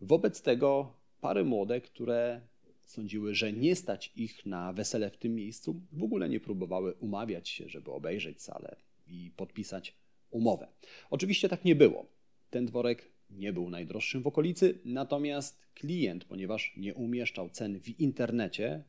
Wobec 0.00 0.42
tego 0.42 0.92
pary 1.20 1.44
młode, 1.44 1.80
które 1.80 2.40
sądziły, 2.84 3.34
że 3.34 3.52
nie 3.52 3.76
stać 3.76 4.12
ich 4.16 4.46
na 4.46 4.72
wesele 4.72 5.10
w 5.10 5.16
tym 5.16 5.34
miejscu, 5.34 5.80
w 5.92 6.02
ogóle 6.02 6.28
nie 6.28 6.40
próbowały 6.40 6.94
umawiać 6.94 7.48
się, 7.48 7.68
żeby 7.68 7.90
obejrzeć 7.90 8.42
salę 8.42 8.76
i 9.06 9.30
podpisać 9.36 9.94
umowę. 10.30 10.68
Oczywiście 11.10 11.48
tak 11.48 11.64
nie 11.64 11.74
było. 11.74 12.06
Ten 12.50 12.66
dworek 12.66 13.12
nie 13.30 13.52
był 13.52 13.70
najdroższym 13.70 14.22
w 14.22 14.26
okolicy, 14.26 14.78
natomiast 14.84 15.66
klient, 15.74 16.24
ponieważ 16.24 16.74
nie 16.76 16.94
umieszczał 16.94 17.50
cen 17.50 17.80
w 17.80 18.00
internecie, 18.00 18.84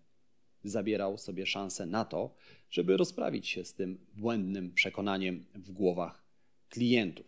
zabierał 0.63 1.17
sobie 1.17 1.45
szansę 1.45 1.85
na 1.85 2.05
to, 2.05 2.35
żeby 2.69 2.97
rozprawić 2.97 3.47
się 3.47 3.65
z 3.65 3.73
tym 3.73 3.97
błędnym 4.15 4.73
przekonaniem 4.73 5.45
w 5.55 5.71
głowach 5.71 6.23
klientów. 6.69 7.25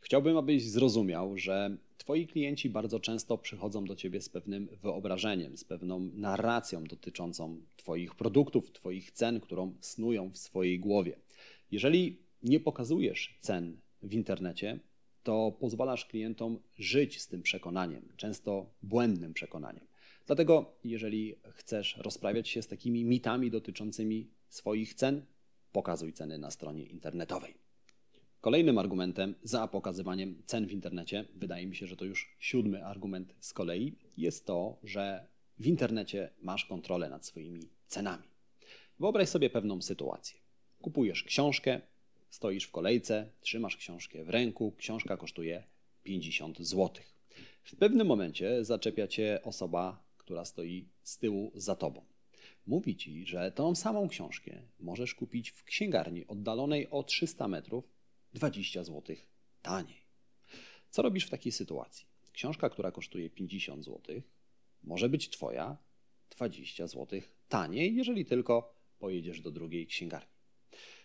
Chciałbym, 0.00 0.36
abyś 0.36 0.64
zrozumiał, 0.64 1.38
że 1.38 1.76
Twoi 1.98 2.26
klienci 2.26 2.70
bardzo 2.70 3.00
często 3.00 3.38
przychodzą 3.38 3.84
do 3.84 3.96
Ciebie 3.96 4.20
z 4.20 4.28
pewnym 4.28 4.68
wyobrażeniem, 4.82 5.56
z 5.56 5.64
pewną 5.64 6.00
narracją 6.00 6.84
dotyczącą 6.84 7.60
Twoich 7.76 8.14
produktów, 8.14 8.72
Twoich 8.72 9.10
cen, 9.10 9.40
którą 9.40 9.74
snują 9.80 10.30
w 10.30 10.38
swojej 10.38 10.80
głowie. 10.80 11.16
Jeżeli 11.70 12.18
nie 12.42 12.60
pokazujesz 12.60 13.38
cen 13.40 13.80
w 14.02 14.12
internecie, 14.12 14.78
to 15.22 15.56
pozwalasz 15.60 16.06
klientom 16.06 16.58
żyć 16.78 17.20
z 17.20 17.28
tym 17.28 17.42
przekonaniem, 17.42 18.08
często 18.16 18.70
błędnym 18.82 19.34
przekonaniem. 19.34 19.86
Dlatego, 20.26 20.72
jeżeli 20.84 21.34
chcesz 21.50 21.96
rozprawiać 21.96 22.48
się 22.48 22.62
z 22.62 22.66
takimi 22.66 23.04
mitami 23.04 23.50
dotyczącymi 23.50 24.30
swoich 24.48 24.94
cen, 24.94 25.26
pokazuj 25.72 26.12
ceny 26.12 26.38
na 26.38 26.50
stronie 26.50 26.84
internetowej. 26.84 27.54
Kolejnym 28.40 28.78
argumentem 28.78 29.34
za 29.42 29.68
pokazywaniem 29.68 30.42
cen 30.46 30.66
w 30.66 30.72
internecie, 30.72 31.24
wydaje 31.34 31.66
mi 31.66 31.76
się, 31.76 31.86
że 31.86 31.96
to 31.96 32.04
już 32.04 32.36
siódmy 32.38 32.84
argument 32.84 33.34
z 33.40 33.52
kolei, 33.52 33.98
jest 34.16 34.46
to, 34.46 34.78
że 34.82 35.26
w 35.58 35.66
internecie 35.66 36.30
masz 36.42 36.64
kontrolę 36.64 37.10
nad 37.10 37.26
swoimi 37.26 37.68
cenami. 37.86 38.24
Wyobraź 39.00 39.28
sobie 39.28 39.50
pewną 39.50 39.82
sytuację. 39.82 40.40
Kupujesz 40.80 41.22
książkę, 41.22 41.80
stoisz 42.30 42.64
w 42.64 42.70
kolejce, 42.70 43.30
trzymasz 43.40 43.76
książkę 43.76 44.24
w 44.24 44.28
ręku, 44.28 44.72
książka 44.78 45.16
kosztuje 45.16 45.64
50 46.02 46.58
zł. 46.58 46.90
W 47.62 47.76
pewnym 47.76 48.06
momencie 48.06 48.64
zaczepia 48.64 49.06
cię 49.08 49.40
osoba 49.44 50.05
która 50.26 50.44
stoi 50.44 50.88
z 51.02 51.18
tyłu 51.18 51.52
za 51.54 51.76
tobą. 51.76 52.04
Mówi 52.66 52.96
ci, 52.96 53.26
że 53.26 53.52
tą 53.52 53.74
samą 53.74 54.08
książkę 54.08 54.62
możesz 54.78 55.14
kupić 55.14 55.50
w 55.50 55.64
księgarni 55.64 56.26
oddalonej 56.26 56.90
o 56.90 57.02
300 57.02 57.48
metrów 57.48 57.84
20 58.34 58.84
zł 58.84 59.16
taniej. 59.62 60.00
Co 60.90 61.02
robisz 61.02 61.26
w 61.26 61.30
takiej 61.30 61.52
sytuacji? 61.52 62.06
Książka, 62.32 62.70
która 62.70 62.90
kosztuje 62.90 63.30
50 63.30 63.84
zł, 63.84 64.22
może 64.82 65.08
być 65.08 65.30
twoja 65.30 65.76
20 66.30 66.86
zł 66.86 67.20
taniej, 67.48 67.94
jeżeli 67.94 68.24
tylko 68.24 68.74
pojedziesz 68.98 69.40
do 69.40 69.50
drugiej 69.50 69.86
księgarni. 69.86 70.32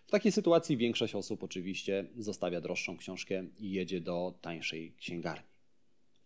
W 0.05 0.11
takiej 0.11 0.31
sytuacji 0.31 0.77
większość 0.77 1.15
osób 1.15 1.43
oczywiście 1.43 2.07
zostawia 2.17 2.61
droższą 2.61 2.97
książkę 2.97 3.47
i 3.57 3.71
jedzie 3.71 4.01
do 4.01 4.33
tańszej 4.41 4.93
księgarni. 4.93 5.49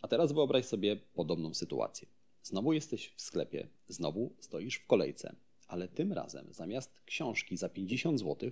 A 0.01 0.07
teraz 0.07 0.31
wyobraź 0.31 0.65
sobie 0.65 0.95
podobną 0.95 1.53
sytuację. 1.53 2.14
Znowu 2.45 2.73
jesteś 2.73 3.13
w 3.15 3.21
sklepie, 3.21 3.67
znowu 3.87 4.35
stoisz 4.39 4.75
w 4.75 4.85
kolejce, 4.85 5.35
ale 5.67 5.87
tym 5.87 6.13
razem 6.13 6.47
zamiast 6.51 7.01
książki 7.05 7.57
za 7.57 7.69
50 7.69 8.19
zł 8.19 8.51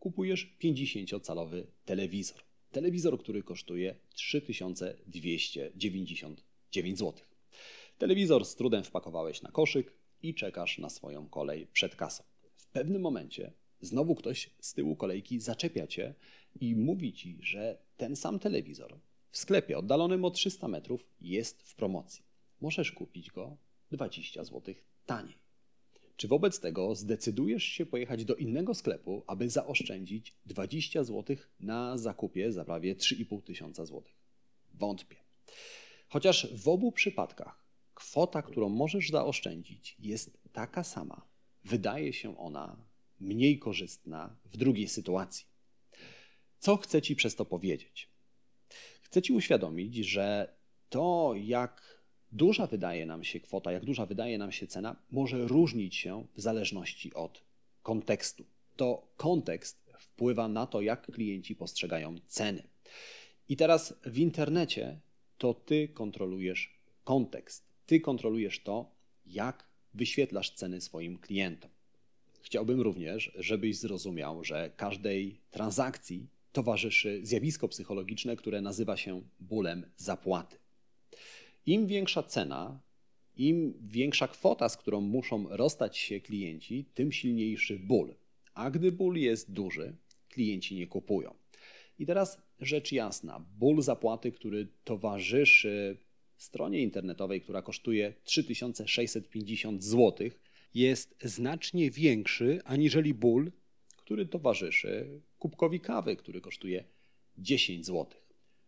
kupujesz 0.00 0.56
50-calowy 0.62 1.62
telewizor. 1.84 2.38
Telewizor, 2.72 3.18
który 3.18 3.42
kosztuje 3.42 3.96
3299 4.14 6.98
zł. 6.98 7.12
Telewizor 7.98 8.44
z 8.44 8.54
trudem 8.54 8.84
wpakowałeś 8.84 9.42
na 9.42 9.50
koszyk 9.50 9.92
i 10.22 10.34
czekasz 10.34 10.78
na 10.78 10.90
swoją 10.90 11.28
kolej 11.28 11.66
przed 11.66 11.96
kasą. 11.96 12.24
W 12.56 12.66
pewnym 12.66 13.02
momencie 13.02 13.52
znowu 13.80 14.14
ktoś 14.14 14.50
z 14.60 14.74
tyłu 14.74 14.96
kolejki 14.96 15.40
zaczepia 15.40 15.86
cię 15.86 16.14
i 16.60 16.76
mówi 16.76 17.12
ci, 17.12 17.38
że 17.42 17.78
ten 17.96 18.16
sam 18.16 18.38
telewizor 18.38 18.98
w 19.30 19.38
sklepie 19.38 19.78
oddalonym 19.78 20.24
o 20.24 20.30
300 20.30 20.68
metrów 20.68 21.06
jest 21.20 21.62
w 21.62 21.74
promocji 21.74 22.29
możesz 22.60 22.92
kupić 22.92 23.30
go 23.30 23.56
20 23.90 24.44
zł 24.44 24.74
taniej. 25.06 25.38
Czy 26.16 26.28
wobec 26.28 26.60
tego 26.60 26.94
zdecydujesz 26.94 27.64
się 27.64 27.86
pojechać 27.86 28.24
do 28.24 28.34
innego 28.34 28.74
sklepu, 28.74 29.24
aby 29.26 29.50
zaoszczędzić 29.50 30.34
20 30.46 31.04
zł 31.04 31.36
na 31.60 31.98
zakupie 31.98 32.52
za 32.52 32.64
prawie 32.64 32.94
3,5 32.94 33.42
tysiąca 33.42 33.84
złotych? 33.84 34.14
Wątpię. 34.74 35.16
Chociaż 36.08 36.54
w 36.54 36.68
obu 36.68 36.92
przypadkach 36.92 37.64
kwota, 37.94 38.42
którą 38.42 38.68
możesz 38.68 39.10
zaoszczędzić, 39.10 39.96
jest 39.98 40.38
taka 40.52 40.84
sama, 40.84 41.26
wydaje 41.64 42.12
się 42.12 42.38
ona 42.38 42.76
mniej 43.20 43.58
korzystna 43.58 44.36
w 44.44 44.56
drugiej 44.56 44.88
sytuacji. 44.88 45.46
Co 46.58 46.76
chcę 46.76 47.02
Ci 47.02 47.16
przez 47.16 47.36
to 47.36 47.44
powiedzieć? 47.44 48.10
Chcę 49.02 49.22
Ci 49.22 49.32
uświadomić, 49.32 49.96
że 49.96 50.56
to, 50.88 51.34
jak 51.36 51.99
duża 52.32 52.66
wydaje 52.66 53.06
nam 53.06 53.24
się 53.24 53.40
kwota, 53.40 53.72
jak 53.72 53.84
duża 53.84 54.06
wydaje 54.06 54.38
nam 54.38 54.52
się 54.52 54.66
cena, 54.66 54.96
może 55.10 55.46
różnić 55.48 55.96
się 55.96 56.26
w 56.34 56.40
zależności 56.40 57.14
od 57.14 57.42
kontekstu. 57.82 58.44
To 58.76 59.08
kontekst 59.16 59.90
wpływa 59.98 60.48
na 60.48 60.66
to, 60.66 60.80
jak 60.80 61.06
klienci 61.06 61.56
postrzegają 61.56 62.14
ceny. 62.26 62.62
I 63.48 63.56
teraz 63.56 63.94
w 64.06 64.18
internecie 64.18 65.00
to 65.38 65.54
ty 65.54 65.88
kontrolujesz 65.88 66.80
kontekst. 67.04 67.64
Ty 67.86 68.00
kontrolujesz 68.00 68.60
to, 68.62 68.90
jak 69.26 69.66
wyświetlasz 69.94 70.50
ceny 70.50 70.80
swoim 70.80 71.18
klientom. 71.18 71.70
Chciałbym 72.42 72.80
również, 72.80 73.32
żebyś 73.38 73.78
zrozumiał, 73.78 74.44
że 74.44 74.70
każdej 74.76 75.40
transakcji 75.50 76.28
towarzyszy 76.52 77.20
zjawisko 77.22 77.68
psychologiczne, 77.68 78.36
które 78.36 78.60
nazywa 78.60 78.96
się 78.96 79.22
bólem 79.40 79.86
zapłaty. 79.96 80.56
Im 81.70 81.86
większa 81.86 82.22
cena, 82.22 82.80
im 83.36 83.74
większa 83.80 84.28
kwota, 84.28 84.68
z 84.68 84.76
którą 84.76 85.00
muszą 85.00 85.48
rozstać 85.48 85.98
się 85.98 86.20
klienci, 86.20 86.84
tym 86.94 87.12
silniejszy 87.12 87.78
ból. 87.78 88.14
A 88.54 88.70
gdy 88.70 88.92
ból 88.92 89.16
jest 89.16 89.52
duży, 89.52 89.96
klienci 90.28 90.74
nie 90.74 90.86
kupują. 90.86 91.34
I 91.98 92.06
teraz 92.06 92.42
rzecz 92.60 92.92
jasna, 92.92 93.44
ból 93.58 93.82
zapłaty, 93.82 94.32
który 94.32 94.68
towarzyszy 94.84 95.96
stronie 96.36 96.82
internetowej, 96.82 97.40
która 97.40 97.62
kosztuje 97.62 98.14
3650 98.24 99.84
zł, 99.84 100.30
jest 100.74 101.16
znacznie 101.22 101.90
większy 101.90 102.60
aniżeli 102.64 103.14
ból, 103.14 103.52
który 103.96 104.26
towarzyszy 104.26 105.20
kubkowi 105.38 105.80
kawy, 105.80 106.16
który 106.16 106.40
kosztuje 106.40 106.84
10 107.38 107.86
zł. 107.86 108.06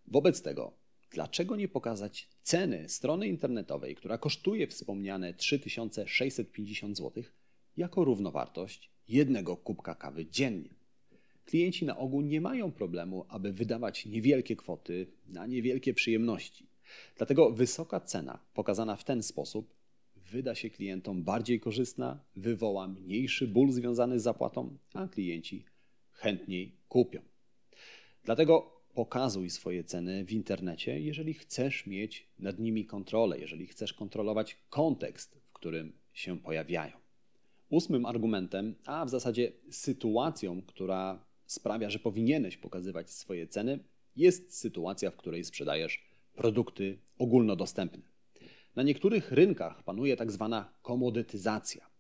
Wobec 0.06 0.42
tego, 0.42 0.81
dlaczego 1.12 1.56
nie 1.56 1.68
pokazać 1.68 2.28
ceny 2.42 2.88
strony 2.88 3.28
internetowej, 3.28 3.94
która 3.94 4.18
kosztuje 4.18 4.66
wspomniane 4.66 5.34
3650 5.34 6.96
zł, 6.96 7.24
jako 7.76 8.04
równowartość 8.04 8.90
jednego 9.08 9.56
kubka 9.56 9.94
kawy 9.94 10.26
dziennie? 10.26 10.74
Klienci 11.44 11.84
na 11.84 11.98
ogół 11.98 12.20
nie 12.20 12.40
mają 12.40 12.72
problemu, 12.72 13.26
aby 13.28 13.52
wydawać 13.52 14.06
niewielkie 14.06 14.56
kwoty 14.56 15.06
na 15.28 15.46
niewielkie 15.46 15.94
przyjemności. 15.94 16.66
Dlatego 17.16 17.50
wysoka 17.50 18.00
cena 18.00 18.38
pokazana 18.54 18.96
w 18.96 19.04
ten 19.04 19.22
sposób 19.22 19.74
wyda 20.16 20.54
się 20.54 20.70
klientom 20.70 21.22
bardziej 21.22 21.60
korzystna, 21.60 22.24
wywoła 22.36 22.88
mniejszy 22.88 23.48
ból 23.48 23.70
związany 23.70 24.20
z 24.20 24.22
zapłatą, 24.22 24.76
a 24.94 25.08
klienci 25.08 25.64
chętniej 26.12 26.72
kupią. 26.88 27.20
Dlatego 28.24 28.81
pokazuj 28.94 29.50
swoje 29.50 29.84
ceny 29.84 30.24
w 30.24 30.32
internecie, 30.32 31.00
jeżeli 31.00 31.34
chcesz 31.34 31.86
mieć 31.86 32.26
nad 32.38 32.58
nimi 32.58 32.86
kontrolę, 32.86 33.38
jeżeli 33.38 33.66
chcesz 33.66 33.92
kontrolować 33.92 34.56
kontekst, 34.70 35.40
w 35.48 35.52
którym 35.52 35.92
się 36.12 36.38
pojawiają. 36.38 36.96
Ósmym 37.68 38.06
argumentem, 38.06 38.74
a 38.84 39.04
w 39.04 39.10
zasadzie 39.10 39.52
sytuacją, 39.70 40.62
która 40.62 41.24
sprawia, 41.46 41.90
że 41.90 41.98
powinieneś 41.98 42.56
pokazywać 42.56 43.10
swoje 43.10 43.46
ceny, 43.46 43.78
jest 44.16 44.58
sytuacja, 44.58 45.10
w 45.10 45.16
której 45.16 45.44
sprzedajesz 45.44 46.04
produkty 46.34 46.98
ogólnodostępne. 47.18 48.02
Na 48.76 48.82
niektórych 48.82 49.32
rynkach 49.32 49.82
panuje 49.82 50.16
tak 50.16 50.32
zwana 50.32 50.72
komodytyzacja. 50.82 51.91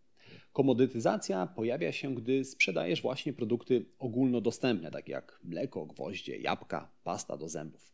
Komodytyzacja 0.52 1.46
pojawia 1.46 1.92
się, 1.92 2.14
gdy 2.14 2.44
sprzedajesz 2.44 3.02
właśnie 3.02 3.32
produkty 3.32 3.84
ogólnodostępne, 3.98 4.90
takie 4.90 5.12
jak 5.12 5.40
mleko, 5.44 5.86
gwoździe, 5.86 6.36
jabłka, 6.36 6.88
pasta 7.04 7.36
do 7.36 7.48
zębów. 7.48 7.92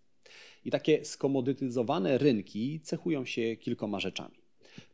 I 0.65 0.71
takie 0.71 1.05
skomodytyzowane 1.05 2.19
rynki 2.19 2.81
cechują 2.81 3.25
się 3.25 3.57
kilkoma 3.57 4.01
rzeczami. 4.01 4.35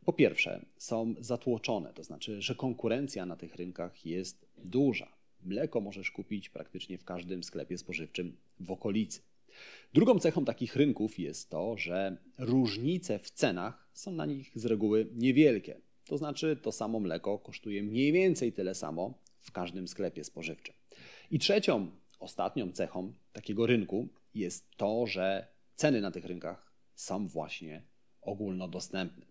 Po 0.05 0.13
pierwsze, 0.13 0.65
są 0.77 1.15
zatłoczone, 1.19 1.93
to 1.93 2.03
znaczy, 2.03 2.41
że 2.41 2.55
konkurencja 2.55 3.25
na 3.25 3.35
tych 3.35 3.55
rynkach 3.55 4.05
jest 4.05 4.45
duża. 4.57 5.07
Mleko 5.43 5.81
możesz 5.81 6.11
kupić 6.11 6.49
praktycznie 6.49 6.97
w 6.97 7.03
każdym 7.03 7.43
sklepie 7.43 7.77
spożywczym 7.77 8.37
w 8.59 8.71
okolicy. 8.71 9.21
Drugą 9.93 10.19
cechą 10.19 10.45
takich 10.45 10.75
rynków 10.75 11.19
jest 11.19 11.49
to, 11.49 11.77
że 11.77 12.17
różnice 12.37 13.19
w 13.19 13.29
cenach 13.29 13.89
są 13.93 14.11
na 14.11 14.25
nich 14.25 14.51
z 14.55 14.65
reguły 14.65 15.07
niewielkie. 15.15 15.81
To 16.05 16.17
znaczy, 16.17 16.55
to 16.61 16.71
samo 16.71 16.99
mleko 16.99 17.39
kosztuje 17.39 17.83
mniej 17.83 18.11
więcej 18.11 18.53
tyle 18.53 18.75
samo 18.75 19.13
w 19.39 19.51
każdym 19.51 19.87
sklepie 19.87 20.23
spożywczym. 20.23 20.75
I 21.31 21.39
trzecią, 21.39 21.91
ostatnią 22.19 22.71
cechą 22.71 23.13
takiego 23.33 23.65
rynku 23.65 24.07
jest 24.33 24.69
to, 24.77 25.07
że 25.07 25.47
ceny 25.75 26.01
na 26.01 26.11
tych 26.11 26.25
rynkach 26.25 26.73
są 26.95 27.27
właśnie 27.27 27.81
ogólnodostępne. 28.21 29.25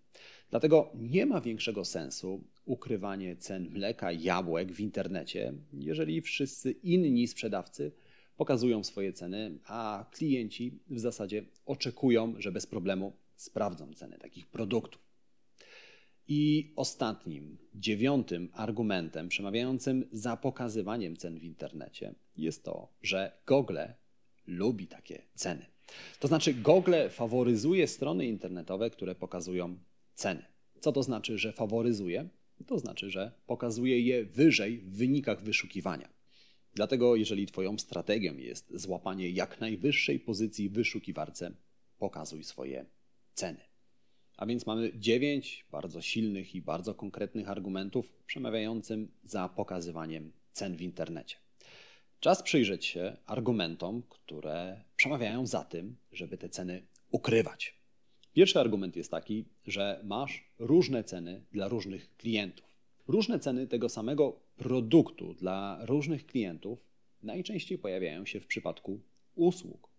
Dlatego 0.51 0.91
nie 0.95 1.27
ma 1.27 1.41
większego 1.41 1.85
sensu 1.85 2.45
ukrywanie 2.65 3.37
cen 3.37 3.71
mleka 3.71 4.13
jabłek 4.13 4.73
w 4.73 4.81
internecie, 4.81 5.55
jeżeli 5.73 6.21
wszyscy 6.21 6.71
inni 6.73 7.29
sprzedawcy 7.29 7.93
pokazują 8.37 8.85
swoje 8.85 9.13
ceny, 9.13 9.59
a 9.65 10.07
klienci 10.13 10.79
w 10.91 10.99
zasadzie 10.99 11.45
oczekują, 11.67 12.35
że 12.39 12.53
bez 12.53 12.67
problemu 12.67 13.13
sprawdzą 13.37 13.93
ceny 13.93 14.19
takich 14.19 14.47
produktów. 14.47 15.04
I 16.29 16.73
ostatnim, 16.77 17.59
dziewiątym 17.75 18.49
argumentem 18.53 19.29
przemawiającym 19.29 20.09
za 20.13 20.37
pokazywaniem 20.37 21.17
cen 21.17 21.39
w 21.39 21.45
internecie 21.45 22.15
jest 22.37 22.65
to, 22.65 22.89
że 23.03 23.33
Google 23.47 23.79
lubi 24.47 24.87
takie 24.87 25.23
ceny. 25.35 25.67
To 26.21 26.29
znaczy, 26.29 26.55
Google 26.55 26.95
faworyzuje 27.11 27.87
strony 27.87 28.27
internetowe, 28.27 28.91
które 28.91 29.15
pokazują 29.15 29.79
ceny. 30.15 30.45
Co 30.81 30.93
to 30.93 31.03
znaczy, 31.03 31.39
że 31.39 31.53
faworyzuje? 31.53 32.29
To 32.67 32.79
znaczy, 32.79 33.11
że 33.11 33.33
pokazuje 33.47 34.01
je 34.01 34.25
wyżej 34.25 34.79
w 34.79 34.97
wynikach 34.97 35.43
wyszukiwania. 35.43 36.09
Dlatego, 36.75 37.17
jeżeli 37.17 37.47
Twoją 37.47 37.79
strategią 37.79 38.37
jest 38.37 38.73
złapanie 38.75 39.31
jak 39.31 39.61
najwyższej 39.61 40.21
pozycji 40.21 40.69
w 40.69 40.73
wyszukiwarce, 40.73 41.51
pokazuj 41.99 42.45
swoje 42.45 42.87
ceny. 43.35 43.74
A 44.37 44.47
więc 44.47 44.67
mamy 44.67 44.93
dziewięć 44.99 45.67
bardzo 45.71 46.03
silnych 46.03 46.55
i 46.55 46.63
bardzo 46.63 46.95
konkretnych 46.95 47.49
argumentów 47.49 48.13
przemawiającym 48.27 49.09
za 49.25 49.49
pokazywaniem 49.49 50.33
cen 50.53 50.77
w 50.77 50.83
internecie. 50.83 51.37
Czas 52.21 52.43
przyjrzeć 52.43 52.87
się 52.87 53.17
argumentom, 53.27 54.03
które 54.09 54.85
przemawiają 54.97 55.47
za 55.47 55.65
tym, 55.65 55.97
żeby 56.13 56.39
te 56.39 56.49
ceny 56.49 56.87
ukrywać. 57.11 57.75
Pierwszy 58.33 58.61
argument 58.61 58.97
jest 58.97 59.11
taki, 59.11 59.45
że 59.67 60.01
masz 60.05 60.45
różne 60.59 61.05
ceny 61.05 61.45
dla 61.53 61.69
różnych 61.69 62.17
klientów. 62.17 62.67
Różne 63.09 63.39
ceny 63.39 63.67
tego 63.67 63.89
samego 63.89 64.41
produktu 64.57 65.35
dla 65.35 65.79
różnych 65.83 66.27
klientów 66.27 66.87
najczęściej 67.23 67.79
pojawiają 67.79 68.27
się 68.27 68.41
w 68.41 68.47
przypadku 68.47 69.01
usług. 69.35 69.94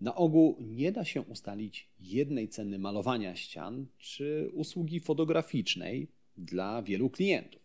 Na 0.00 0.14
ogół 0.14 0.56
nie 0.60 0.92
da 0.92 1.04
się 1.04 1.22
ustalić 1.22 1.88
jednej 2.00 2.48
ceny 2.48 2.78
malowania 2.78 3.36
ścian 3.36 3.86
czy 3.98 4.50
usługi 4.52 5.00
fotograficznej 5.00 6.08
dla 6.36 6.82
wielu 6.82 7.10
klientów. 7.10 7.62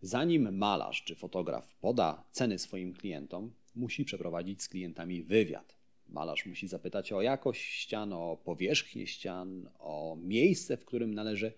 Zanim 0.00 0.56
malarz 0.56 1.02
czy 1.04 1.14
fotograf 1.14 1.76
poda 1.76 2.24
ceny 2.32 2.58
swoim 2.58 2.92
klientom, 2.92 3.52
musi 3.74 4.04
przeprowadzić 4.04 4.62
z 4.62 4.68
klientami 4.68 5.22
wywiad. 5.22 5.76
Malarz 6.08 6.46
musi 6.46 6.68
zapytać 6.68 7.12
o 7.12 7.22
jakość 7.22 7.62
ścian, 7.62 8.12
o 8.12 8.36
powierzchnię 8.44 9.06
ścian, 9.06 9.68
o 9.78 10.16
miejsce, 10.20 10.76
w 10.76 10.84
którym 10.84 11.14
należy 11.14 11.52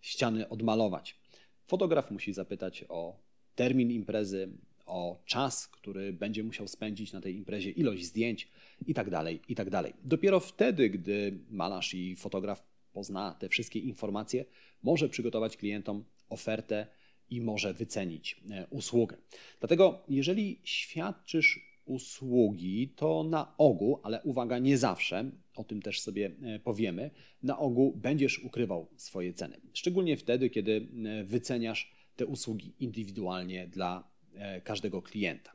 ściany 0.00 0.48
odmalować. 0.48 1.16
Fotograf 1.66 2.10
musi 2.10 2.32
zapytać 2.32 2.84
o 2.88 3.16
termin 3.54 3.90
imprezy, 3.90 4.48
o 4.86 5.22
czas, 5.26 5.68
który 5.68 6.12
będzie 6.12 6.44
musiał 6.44 6.68
spędzić 6.68 7.12
na 7.12 7.20
tej 7.20 7.36
imprezie, 7.36 7.70
ilość 7.70 8.04
zdjęć 8.04 8.48
itd. 8.86 9.10
Tak 9.10 9.50
itd. 9.50 9.70
Tak 9.70 9.92
Dopiero 10.04 10.40
wtedy, 10.40 10.90
gdy 10.90 11.38
malarz 11.50 11.94
i 11.94 12.16
fotograf 12.16 12.64
pozna 12.92 13.34
te 13.38 13.48
wszystkie 13.48 13.78
informacje, 13.78 14.44
może 14.82 15.08
przygotować 15.08 15.56
klientom 15.56 16.04
ofertę 16.28 16.86
i 17.30 17.40
może 17.40 17.74
wycenić 17.74 18.40
e, 18.50 18.66
usługę. 18.70 19.16
Dlatego, 19.60 20.04
jeżeli 20.08 20.60
świadczysz 20.64 21.74
usługi, 21.84 22.88
to 22.96 23.24
na 23.24 23.56
ogół, 23.58 24.00
ale 24.02 24.22
uwaga, 24.22 24.58
nie 24.58 24.78
zawsze, 24.78 25.30
o 25.56 25.64
tym 25.64 25.82
też 25.82 26.00
sobie 26.00 26.30
e, 26.42 26.58
powiemy, 26.58 27.10
na 27.42 27.58
ogół 27.58 27.96
będziesz 27.96 28.38
ukrywał 28.38 28.88
swoje 28.96 29.34
ceny. 29.34 29.60
Szczególnie 29.72 30.16
wtedy, 30.16 30.50
kiedy 30.50 30.88
e, 31.04 31.24
wyceniasz 31.24 31.92
te 32.16 32.26
usługi 32.26 32.72
indywidualnie 32.80 33.66
dla 33.66 34.13
każdego 34.64 35.02
klienta. 35.02 35.52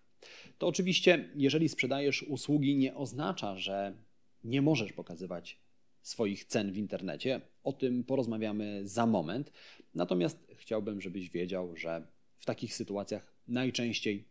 To 0.57 0.67
oczywiście, 0.67 1.29
jeżeli 1.35 1.69
sprzedajesz 1.69 2.23
usługi, 2.23 2.77
nie 2.77 2.95
oznacza, 2.95 3.57
że 3.57 3.97
nie 4.43 4.61
możesz 4.61 4.93
pokazywać 4.93 5.59
swoich 6.01 6.45
cen 6.45 6.71
w 6.71 6.77
internecie. 6.77 7.41
O 7.63 7.73
tym 7.73 8.03
porozmawiamy 8.03 8.87
za 8.87 9.05
moment. 9.05 9.51
Natomiast 9.95 10.47
chciałbym, 10.55 11.01
żebyś 11.01 11.29
wiedział, 11.29 11.75
że 11.77 12.07
w 12.37 12.45
takich 12.45 12.75
sytuacjach 12.75 13.35
najczęściej 13.47 14.27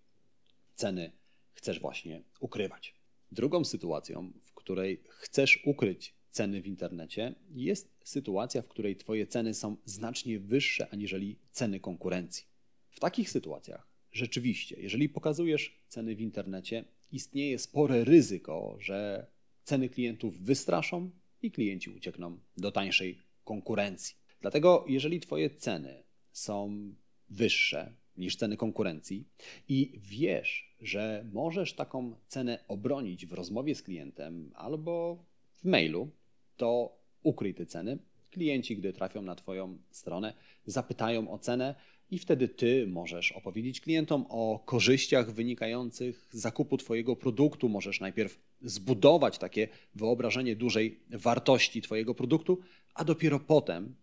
ceny 0.75 1.13
chcesz 1.53 1.81
właśnie 1.81 2.23
ukrywać. 2.41 2.95
Drugą 3.33 3.65
sytuacją, 3.65 4.33
w 4.45 4.55
której 4.55 5.03
chcesz 5.09 5.63
ukryć 5.67 6.15
ceny 6.31 6.63
w 6.63 6.67
internecie, 6.67 7.35
jest 7.51 7.97
sytuacja, 8.05 8.63
w 8.63 8.69
której 8.69 8.97
Twoje 8.97 9.27
ceny 9.27 9.55
są 9.55 9.77
znacznie 9.85 10.39
wyższe 10.39 10.89
aniżeli 10.91 11.39
ceny 11.51 11.81
konkurencji. 11.81 12.47
W 12.91 13.01
takich 13.01 13.31
sytuacjach 13.31 13.88
rzeczywiście, 14.12 14.77
jeżeli 14.81 15.09
pokazujesz 15.09 15.83
ceny 15.88 16.16
w 16.16 16.21
internecie, 16.21 16.85
istnieje 17.12 17.59
spore 17.59 18.05
ryzyko, 18.05 18.77
że 18.81 19.27
ceny 19.64 19.88
klientów 19.88 20.40
wystraszą 20.40 21.11
i 21.42 21.51
klienci 21.51 21.90
uciekną 21.90 22.38
do 22.57 22.73
tańszej 22.73 23.18
konkurencji. 23.44 24.16
Dlatego, 24.40 24.85
jeżeli 24.88 25.21
Twoje 25.21 25.51
ceny 25.51 26.03
są 26.33 26.92
wyższe 27.29 27.94
niż 28.16 28.37
ceny 28.37 28.57
konkurencji 28.57 29.29
i 29.68 29.92
wiesz, 29.97 30.77
że 30.81 31.27
możesz 31.33 31.73
taką 31.73 32.14
cenę 32.29 32.64
obronić 32.68 33.27
w 33.27 33.33
rozmowie 33.33 33.75
z 33.75 33.83
klientem 33.83 34.51
albo 34.55 35.25
w 35.53 35.64
mailu, 35.64 36.11
to 36.57 36.99
ukryj 37.23 37.55
te 37.55 37.66
ceny. 37.66 37.99
Klienci, 38.31 38.77
gdy 38.77 38.92
trafią 38.92 39.23
na 39.23 39.35
Twoją 39.35 39.79
stronę, 39.90 40.35
zapytają 40.66 41.31
o 41.31 41.38
cenę 41.38 41.75
i 42.11 42.18
wtedy 42.18 42.49
Ty 42.49 42.87
możesz 42.87 43.33
opowiedzieć 43.33 43.81
klientom 43.81 44.27
o 44.29 44.62
korzyściach 44.66 45.33
wynikających 45.33 46.29
z 46.33 46.40
zakupu 46.40 46.77
Twojego 46.77 47.16
produktu. 47.16 47.68
Możesz 47.68 48.01
najpierw 48.01 48.38
zbudować 48.62 49.38
takie 49.38 49.68
wyobrażenie 49.94 50.57
dużej 50.57 51.01
wartości 51.11 51.83
Twojego 51.83 52.14
produktu, 52.14 52.61
a 52.94 53.05
dopiero 53.05 53.40
potem 53.40 53.94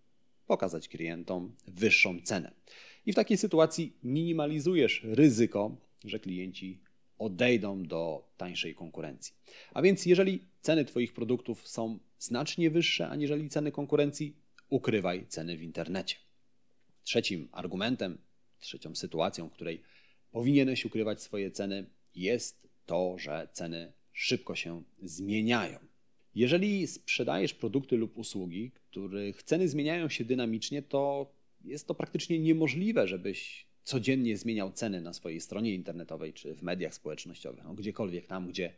pokazać 0.47 0.87
klientom 0.87 1.55
wyższą 1.67 2.19
cenę. 2.23 2.51
I 3.05 3.11
w 3.11 3.15
takiej 3.15 3.37
sytuacji 3.37 3.93
minimalizujesz 4.03 5.01
ryzyko, 5.03 5.77
że 6.03 6.19
klienci 6.19 6.79
odejdą 7.17 7.83
do 7.83 8.27
tańszej 8.37 8.75
konkurencji. 8.75 9.33
A 9.73 9.81
więc 9.81 10.05
jeżeli 10.05 10.39
ceny 10.61 10.85
Twoich 10.85 11.13
produktów 11.13 11.67
są 11.67 11.99
znacznie 12.19 12.69
wyższe 12.69 13.09
aniżeli 13.09 13.49
ceny 13.49 13.71
konkurencji, 13.71 14.35
ukrywaj 14.69 15.25
ceny 15.27 15.57
w 15.57 15.63
internecie. 15.63 16.24
Trzecim 17.05 17.49
argumentem, 17.51 18.17
trzecią 18.59 18.95
sytuacją, 18.95 19.49
w 19.49 19.53
której 19.53 19.81
powinieneś 20.31 20.85
ukrywać 20.85 21.21
swoje 21.21 21.51
ceny, 21.51 21.85
jest 22.15 22.67
to, 22.85 23.15
że 23.17 23.47
ceny 23.53 23.93
szybko 24.11 24.55
się 24.55 24.83
zmieniają. 25.03 25.79
Jeżeli 26.35 26.87
sprzedajesz 26.87 27.53
produkty 27.53 27.97
lub 27.97 28.17
usługi, 28.17 28.71
których 28.71 29.43
ceny 29.43 29.69
zmieniają 29.69 30.09
się 30.09 30.25
dynamicznie, 30.25 30.81
to 30.81 31.31
jest 31.63 31.87
to 31.87 31.95
praktycznie 31.95 32.39
niemożliwe, 32.39 33.07
żebyś 33.07 33.65
codziennie 33.83 34.37
zmieniał 34.37 34.71
ceny 34.71 35.01
na 35.01 35.13
swojej 35.13 35.41
stronie 35.41 35.73
internetowej 35.73 36.33
czy 36.33 36.55
w 36.55 36.63
mediach 36.63 36.93
społecznościowych, 36.93 37.63
no 37.63 37.73
gdziekolwiek 37.73 38.27
tam, 38.27 38.47
gdzie 38.47 38.73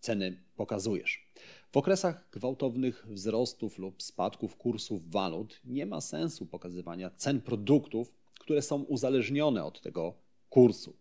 ceny 0.00 0.42
pokazujesz. 0.56 1.26
W 1.72 1.76
okresach 1.76 2.28
gwałtownych 2.32 3.06
wzrostów 3.08 3.78
lub 3.78 4.02
spadków 4.02 4.56
kursów 4.56 5.10
walut 5.10 5.60
nie 5.64 5.86
ma 5.86 6.00
sensu 6.00 6.46
pokazywania 6.46 7.10
cen 7.10 7.40
produktów, 7.40 8.12
które 8.40 8.62
są 8.62 8.82
uzależnione 8.82 9.64
od 9.64 9.80
tego 9.80 10.14
kursu. 10.48 10.96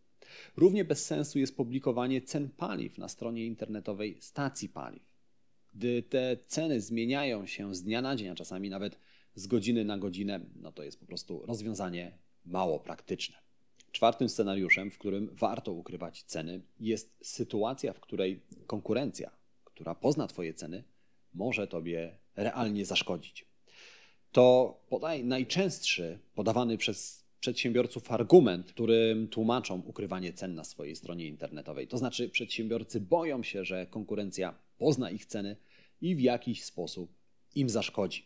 Równie 0.58 0.86
bez 0.86 1.06
sensu 1.06 1.40
jest 1.40 1.56
publikowanie 1.56 2.22
cen 2.22 2.50
paliw 2.50 2.98
na 2.98 3.08
stronie 3.08 3.46
internetowej 3.46 4.18
stacji 4.22 4.70
paliw. 4.70 5.04
Gdy 5.74 6.04
te 6.04 6.38
ceny 6.48 6.82
zmieniają 6.82 7.46
się 7.46 7.76
z 7.76 7.84
dnia 7.84 8.02
na 8.02 8.16
dzień, 8.16 8.28
a 8.28 8.36
czasami 8.36 8.70
nawet 8.70 9.00
z 9.36 9.48
godziny 9.48 9.86
na 9.86 9.98
godzinę, 9.98 10.40
no 10.56 10.72
to 10.72 10.84
jest 10.84 11.00
po 11.00 11.06
prostu 11.06 11.46
rozwiązanie 11.46 12.18
mało 12.46 12.80
praktyczne. 12.80 13.45
Czwartym 13.96 14.30
scenariuszem, 14.30 14.92
w 14.92 14.98
którym 14.98 15.30
warto 15.34 15.72
ukrywać 15.72 16.24
ceny, 16.24 16.62
jest 16.80 17.18
sytuacja, 17.22 17.94
w 17.94 18.00
której 18.00 18.42
konkurencja, 18.68 19.32
która 19.64 19.96
pozna 19.96 20.28
Twoje 20.28 20.54
ceny, 20.54 20.84
może 21.34 21.68
Tobie 21.68 22.18
realnie 22.36 22.86
zaszkodzić. 22.86 23.46
To 24.32 24.78
podaj 24.90 25.24
najczęstszy 25.24 26.20
podawany 26.34 26.78
przez 26.78 27.26
przedsiębiorców 27.40 28.12
argument, 28.12 28.74
którym 28.74 29.28
tłumaczą 29.28 29.82
ukrywanie 29.82 30.34
cen 30.34 30.56
na 30.56 30.64
swojej 30.64 30.96
stronie 30.96 31.28
internetowej. 31.28 31.88
To 31.88 31.98
znaczy, 31.98 32.30
przedsiębiorcy 32.30 33.00
boją 33.00 33.44
się, 33.44 33.66
że 33.66 33.88
konkurencja 33.88 34.56
pozna 34.78 35.12
ich 35.12 35.26
ceny 35.26 35.56
i 36.02 36.16
w 36.16 36.20
jakiś 36.20 36.64
sposób 36.64 37.14
im 37.56 37.70
zaszkodzi. 37.70 38.26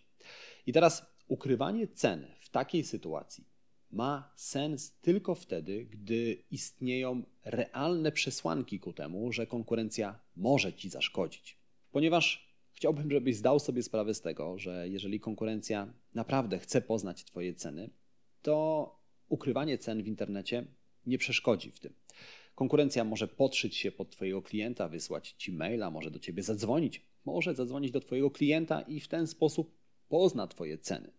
I 0.65 0.73
teraz 0.73 1.05
ukrywanie 1.27 1.87
cen 1.87 2.27
w 2.39 2.49
takiej 2.49 2.83
sytuacji 2.83 3.48
ma 3.91 4.31
sens 4.35 4.99
tylko 5.01 5.35
wtedy, 5.35 5.85
gdy 5.85 6.43
istnieją 6.51 7.23
realne 7.45 8.11
przesłanki 8.11 8.79
ku 8.79 8.93
temu, 8.93 9.31
że 9.31 9.47
konkurencja 9.47 10.19
może 10.35 10.73
ci 10.73 10.89
zaszkodzić. 10.89 11.57
Ponieważ 11.91 12.49
chciałbym, 12.71 13.11
żebyś 13.11 13.35
zdał 13.35 13.59
sobie 13.59 13.83
sprawę 13.83 14.13
z 14.13 14.21
tego, 14.21 14.57
że 14.57 14.89
jeżeli 14.89 15.19
konkurencja 15.19 15.93
naprawdę 16.13 16.59
chce 16.59 16.81
poznać 16.81 17.23
Twoje 17.23 17.53
ceny, 17.53 17.89
to 18.41 18.99
ukrywanie 19.27 19.77
cen 19.77 20.03
w 20.03 20.07
internecie 20.07 20.65
nie 21.05 21.17
przeszkodzi 21.17 21.71
w 21.71 21.79
tym. 21.79 21.93
Konkurencja 22.55 23.03
może 23.03 23.27
podszyć 23.27 23.77
się 23.77 23.91
pod 23.91 24.09
Twojego 24.09 24.41
klienta, 24.41 24.89
wysłać 24.89 25.31
Ci 25.37 25.51
maila, 25.51 25.91
może 25.91 26.11
do 26.11 26.19
Ciebie 26.19 26.43
zadzwonić, 26.43 27.01
może 27.25 27.55
zadzwonić 27.55 27.91
do 27.91 27.99
Twojego 27.99 28.31
klienta 28.31 28.81
i 28.81 28.99
w 28.99 29.07
ten 29.07 29.27
sposób 29.27 29.77
pozna 30.09 30.47
Twoje 30.47 30.77
ceny. 30.77 31.11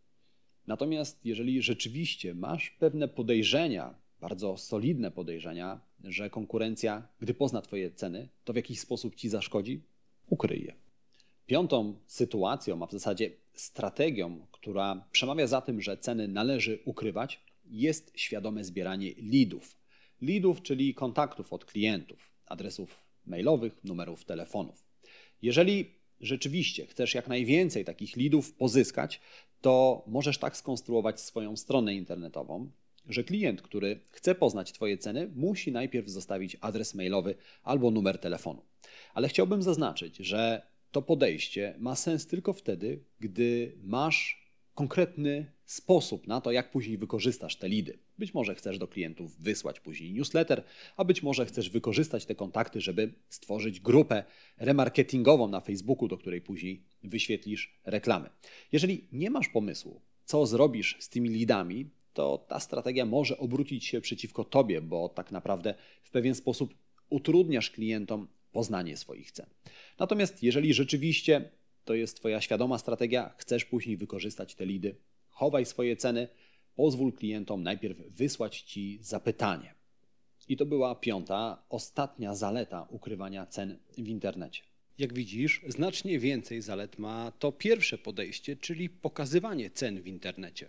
Natomiast 0.70 1.20
jeżeli 1.24 1.62
rzeczywiście 1.62 2.34
masz 2.34 2.70
pewne 2.70 3.08
podejrzenia, 3.08 3.94
bardzo 4.20 4.56
solidne 4.56 5.10
podejrzenia, 5.10 5.80
że 6.04 6.30
konkurencja, 6.30 7.08
gdy 7.20 7.34
pozna 7.34 7.62
Twoje 7.62 7.90
ceny, 7.90 8.28
to 8.44 8.52
w 8.52 8.56
jakiś 8.56 8.80
sposób 8.80 9.14
Ci 9.14 9.28
zaszkodzi, 9.28 9.82
ukryj 10.26 10.64
je. 10.64 10.74
Piątą 11.46 11.94
sytuacją, 12.06 12.82
a 12.82 12.86
w 12.86 12.92
zasadzie 12.92 13.30
strategią, 13.54 14.46
która 14.50 15.08
przemawia 15.12 15.46
za 15.46 15.60
tym, 15.60 15.80
że 15.82 15.98
ceny 15.98 16.28
należy 16.28 16.78
ukrywać, 16.84 17.40
jest 17.64 18.12
świadome 18.14 18.64
zbieranie 18.64 19.12
leadów. 19.32 19.76
Leadów, 20.22 20.62
czyli 20.62 20.94
kontaktów 20.94 21.52
od 21.52 21.64
klientów, 21.64 22.30
adresów 22.46 23.00
mailowych, 23.26 23.84
numerów 23.84 24.24
telefonów. 24.24 24.84
Jeżeli 25.42 25.90
rzeczywiście 26.20 26.86
chcesz 26.86 27.14
jak 27.14 27.28
najwięcej 27.28 27.84
takich 27.84 28.16
leadów 28.16 28.52
pozyskać, 28.52 29.20
to 29.60 30.04
możesz 30.06 30.38
tak 30.38 30.56
skonstruować 30.56 31.20
swoją 31.20 31.56
stronę 31.56 31.94
internetową, 31.94 32.70
że 33.08 33.24
klient, 33.24 33.62
który 33.62 34.00
chce 34.10 34.34
poznać 34.34 34.72
Twoje 34.72 34.98
ceny, 34.98 35.30
musi 35.34 35.72
najpierw 35.72 36.08
zostawić 36.08 36.56
adres 36.60 36.94
mailowy 36.94 37.34
albo 37.62 37.90
numer 37.90 38.18
telefonu. 38.18 38.62
Ale 39.14 39.28
chciałbym 39.28 39.62
zaznaczyć, 39.62 40.16
że 40.16 40.62
to 40.90 41.02
podejście 41.02 41.74
ma 41.78 41.96
sens 41.96 42.26
tylko 42.26 42.52
wtedy, 42.52 43.04
gdy 43.20 43.72
masz 43.82 44.39
konkretny 44.80 45.52
sposób 45.64 46.26
na 46.26 46.40
to, 46.40 46.52
jak 46.52 46.70
później 46.70 46.98
wykorzystasz 46.98 47.56
te 47.56 47.68
lidy. 47.68 47.98
Być 48.18 48.34
może 48.34 48.54
chcesz 48.54 48.78
do 48.78 48.88
klientów 48.88 49.40
wysłać 49.40 49.80
później 49.80 50.12
newsletter, 50.12 50.62
a 50.96 51.04
być 51.04 51.22
może 51.22 51.46
chcesz 51.46 51.70
wykorzystać 51.70 52.26
te 52.26 52.34
kontakty, 52.34 52.80
żeby 52.80 53.12
stworzyć 53.28 53.80
grupę 53.80 54.24
remarketingową 54.58 55.48
na 55.48 55.60
Facebooku, 55.60 56.08
do 56.08 56.18
której 56.18 56.40
później 56.40 56.82
wyświetlisz 57.02 57.74
reklamy. 57.84 58.30
Jeżeli 58.72 59.08
nie 59.12 59.30
masz 59.30 59.48
pomysłu, 59.48 60.00
co 60.24 60.46
zrobisz 60.46 60.96
z 61.00 61.08
tymi 61.08 61.28
lidami, 61.28 61.90
to 62.12 62.46
ta 62.48 62.60
strategia 62.60 63.06
może 63.06 63.38
obrócić 63.38 63.86
się 63.86 64.00
przeciwko 64.00 64.44
tobie, 64.44 64.80
bo 64.80 65.08
tak 65.08 65.32
naprawdę 65.32 65.74
w 66.02 66.10
pewien 66.10 66.34
sposób 66.34 66.74
utrudniasz 67.10 67.70
klientom 67.70 68.28
poznanie 68.52 68.96
swoich 68.96 69.32
cen. 69.32 69.46
Natomiast 69.98 70.42
jeżeli 70.42 70.74
rzeczywiście 70.74 71.50
to 71.90 71.94
jest 71.94 72.16
Twoja 72.16 72.40
świadoma 72.40 72.78
strategia, 72.78 73.34
chcesz 73.36 73.64
później 73.64 73.96
wykorzystać 73.96 74.54
te 74.54 74.66
lidy, 74.66 74.94
chowaj 75.28 75.66
swoje 75.66 75.96
ceny, 75.96 76.28
pozwól 76.76 77.12
klientom 77.12 77.62
najpierw 77.62 77.98
wysłać 77.98 78.62
Ci 78.62 78.98
zapytanie. 79.02 79.74
I 80.48 80.56
to 80.56 80.66
była 80.66 80.94
piąta, 80.94 81.62
ostatnia 81.68 82.34
zaleta 82.34 82.86
ukrywania 82.90 83.46
cen 83.46 83.78
w 83.98 84.08
internecie. 84.08 84.62
Jak 84.98 85.14
widzisz, 85.14 85.62
znacznie 85.68 86.18
więcej 86.18 86.62
zalet 86.62 86.98
ma 86.98 87.32
to 87.38 87.52
pierwsze 87.52 87.98
podejście, 87.98 88.56
czyli 88.56 88.88
pokazywanie 88.88 89.70
cen 89.70 90.02
w 90.02 90.06
internecie. 90.06 90.68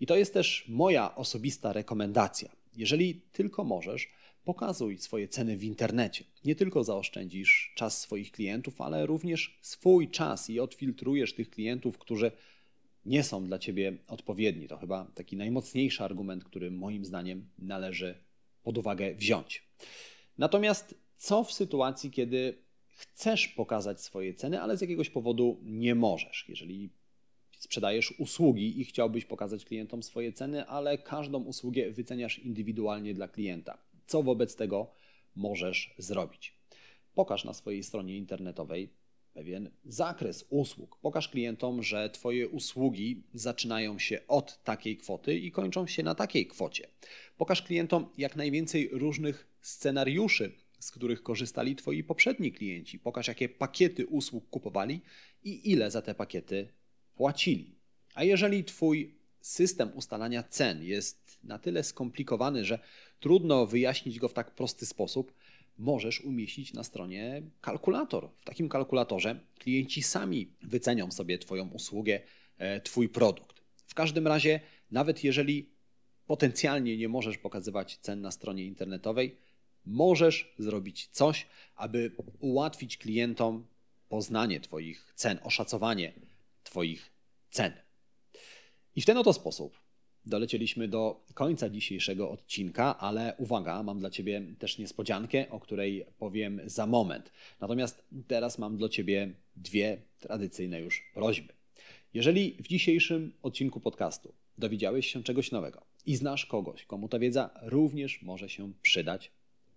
I 0.00 0.06
to 0.06 0.16
jest 0.16 0.34
też 0.34 0.64
moja 0.68 1.14
osobista 1.14 1.72
rekomendacja. 1.72 2.48
Jeżeli 2.76 3.20
tylko 3.32 3.64
możesz, 3.64 4.08
Pokazuj 4.44 4.98
swoje 4.98 5.28
ceny 5.28 5.56
w 5.56 5.64
internecie. 5.64 6.24
Nie 6.44 6.54
tylko 6.54 6.84
zaoszczędzisz 6.84 7.72
czas 7.76 8.00
swoich 8.00 8.32
klientów, 8.32 8.80
ale 8.80 9.06
również 9.06 9.58
swój 9.62 10.10
czas 10.10 10.50
i 10.50 10.60
odfiltrujesz 10.60 11.34
tych 11.34 11.50
klientów, 11.50 11.98
którzy 11.98 12.32
nie 13.06 13.22
są 13.22 13.44
dla 13.44 13.58
ciebie 13.58 13.98
odpowiedni. 14.08 14.68
To 14.68 14.76
chyba 14.76 15.04
taki 15.14 15.36
najmocniejszy 15.36 16.04
argument, 16.04 16.44
który 16.44 16.70
moim 16.70 17.04
zdaniem 17.04 17.48
należy 17.58 18.14
pod 18.62 18.78
uwagę 18.78 19.14
wziąć. 19.14 19.62
Natomiast 20.38 20.94
co 21.16 21.44
w 21.44 21.52
sytuacji, 21.52 22.10
kiedy 22.10 22.58
chcesz 22.86 23.48
pokazać 23.48 24.00
swoje 24.00 24.34
ceny, 24.34 24.60
ale 24.60 24.76
z 24.76 24.80
jakiegoś 24.80 25.10
powodu 25.10 25.60
nie 25.62 25.94
możesz? 25.94 26.44
Jeżeli 26.48 26.90
sprzedajesz 27.58 28.14
usługi 28.18 28.80
i 28.80 28.84
chciałbyś 28.84 29.24
pokazać 29.24 29.64
klientom 29.64 30.02
swoje 30.02 30.32
ceny, 30.32 30.66
ale 30.66 30.98
każdą 30.98 31.42
usługę 31.42 31.90
wyceniasz 31.90 32.38
indywidualnie 32.38 33.14
dla 33.14 33.28
klienta 33.28 33.78
co 34.06 34.22
wobec 34.22 34.56
tego 34.56 34.94
możesz 35.36 35.94
zrobić. 35.98 36.56
Pokaż 37.14 37.44
na 37.44 37.54
swojej 37.54 37.82
stronie 37.82 38.16
internetowej 38.16 38.88
pewien 39.34 39.70
zakres 39.84 40.46
usług. 40.50 40.98
Pokaż 41.02 41.28
klientom, 41.28 41.82
że 41.82 42.10
Twoje 42.10 42.48
usługi 42.48 43.22
zaczynają 43.34 43.98
się 43.98 44.20
od 44.28 44.64
takiej 44.64 44.96
kwoty 44.96 45.38
i 45.38 45.50
kończą 45.50 45.86
się 45.86 46.02
na 46.02 46.14
takiej 46.14 46.46
kwocie. 46.46 46.88
Pokaż 47.36 47.62
klientom 47.62 48.08
jak 48.18 48.36
najwięcej 48.36 48.88
różnych 48.92 49.46
scenariuszy, 49.60 50.52
z 50.78 50.90
których 50.90 51.22
korzystali 51.22 51.76
Twoi 51.76 52.04
poprzedni 52.04 52.52
klienci. 52.52 52.98
Pokaż, 52.98 53.28
jakie 53.28 53.48
pakiety 53.48 54.06
usług 54.06 54.50
kupowali 54.50 55.00
i 55.44 55.70
ile 55.70 55.90
za 55.90 56.02
te 56.02 56.14
pakiety 56.14 56.68
płacili. 57.14 57.74
A 58.14 58.24
jeżeli 58.24 58.64
Twój 58.64 59.21
system 59.42 59.90
ustalania 59.94 60.42
cen 60.42 60.84
jest 60.84 61.38
na 61.44 61.58
tyle 61.58 61.84
skomplikowany, 61.84 62.64
że 62.64 62.78
trudno 63.20 63.66
wyjaśnić 63.66 64.18
go 64.18 64.28
w 64.28 64.32
tak 64.32 64.50
prosty 64.50 64.86
sposób, 64.86 65.32
możesz 65.78 66.20
umieścić 66.20 66.72
na 66.72 66.84
stronie 66.84 67.42
kalkulator. 67.60 68.28
W 68.40 68.44
takim 68.44 68.68
kalkulatorze 68.68 69.40
klienci 69.58 70.02
sami 70.02 70.50
wycenią 70.62 71.10
sobie 71.10 71.38
Twoją 71.38 71.68
usługę, 71.68 72.20
e, 72.58 72.80
Twój 72.80 73.08
produkt. 73.08 73.62
W 73.86 73.94
każdym 73.94 74.26
razie, 74.26 74.60
nawet 74.90 75.24
jeżeli 75.24 75.68
potencjalnie 76.26 76.96
nie 76.96 77.08
możesz 77.08 77.38
pokazywać 77.38 77.96
cen 77.96 78.20
na 78.20 78.30
stronie 78.30 78.64
internetowej, 78.64 79.36
możesz 79.86 80.54
zrobić 80.58 81.08
coś, 81.12 81.46
aby 81.76 82.12
ułatwić 82.40 82.98
klientom 82.98 83.66
poznanie 84.08 84.60
Twoich 84.60 85.12
cen, 85.14 85.38
oszacowanie 85.42 86.12
Twoich 86.64 87.10
cen. 87.50 87.72
I 88.96 89.02
w 89.02 89.06
ten 89.06 89.16
oto 89.16 89.32
sposób 89.32 89.78
dolecieliśmy 90.26 90.88
do 90.88 91.24
końca 91.34 91.68
dzisiejszego 91.68 92.30
odcinka, 92.30 92.98
ale 92.98 93.34
uwaga, 93.38 93.82
mam 93.82 93.98
dla 93.98 94.10
Ciebie 94.10 94.42
też 94.58 94.78
niespodziankę, 94.78 95.50
o 95.50 95.60
której 95.60 96.06
powiem 96.18 96.60
za 96.66 96.86
moment. 96.86 97.32
Natomiast 97.60 98.04
teraz 98.26 98.58
mam 98.58 98.76
dla 98.76 98.88
Ciebie 98.88 99.32
dwie 99.56 100.02
tradycyjne 100.20 100.80
już 100.80 101.10
prośby. 101.14 101.52
Jeżeli 102.14 102.56
w 102.62 102.68
dzisiejszym 102.68 103.32
odcinku 103.42 103.80
podcastu 103.80 104.34
dowiedziałeś 104.58 105.06
się 105.12 105.22
czegoś 105.22 105.50
nowego 105.50 105.82
i 106.06 106.16
znasz 106.16 106.46
kogoś, 106.46 106.84
komu 106.84 107.08
ta 107.08 107.18
wiedza 107.18 107.50
również 107.62 108.22
może 108.22 108.48
się 108.48 108.72
przydać, 108.82 109.30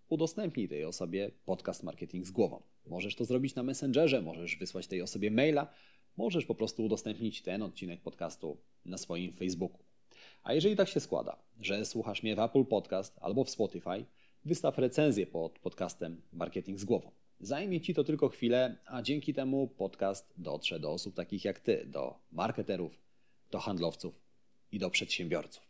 udostępnij 0.09 0.67
tej 0.67 0.85
osobie 0.85 1.31
podcast 1.45 1.83
Marketing 1.83 2.25
z 2.25 2.31
głową. 2.31 2.61
Możesz 2.87 3.15
to 3.15 3.25
zrobić 3.25 3.55
na 3.55 3.63
Messengerze, 3.63 4.21
możesz 4.21 4.57
wysłać 4.57 4.87
tej 4.87 5.01
osobie 5.01 5.31
maila, 5.31 5.73
możesz 6.17 6.45
po 6.45 6.55
prostu 6.55 6.85
udostępnić 6.85 7.41
ten 7.41 7.61
odcinek 7.61 8.01
podcastu 8.01 8.57
na 8.85 8.97
swoim 8.97 9.33
Facebooku. 9.33 9.79
A 10.43 10.53
jeżeli 10.53 10.75
tak 10.75 10.89
się 10.89 10.99
składa, 10.99 11.37
że 11.61 11.85
słuchasz 11.85 12.23
mnie 12.23 12.35
w 12.35 12.39
Apple 12.39 12.65
Podcast 12.65 13.17
albo 13.21 13.43
w 13.43 13.49
Spotify, 13.49 14.05
wystaw 14.45 14.77
recenzję 14.77 15.27
pod 15.27 15.59
podcastem 15.59 16.21
Marketing 16.33 16.79
z 16.79 16.85
głową. 16.85 17.11
Zajmie 17.39 17.81
Ci 17.81 17.93
to 17.93 18.03
tylko 18.03 18.29
chwilę, 18.29 18.77
a 18.85 19.01
dzięki 19.01 19.33
temu 19.33 19.67
podcast 19.67 20.33
dotrze 20.37 20.79
do 20.79 20.91
osób 20.91 21.15
takich 21.15 21.45
jak 21.45 21.59
Ty, 21.59 21.85
do 21.85 22.15
marketerów, 22.31 23.01
do 23.51 23.59
handlowców 23.59 24.21
i 24.71 24.79
do 24.79 24.89
przedsiębiorców. 24.89 25.63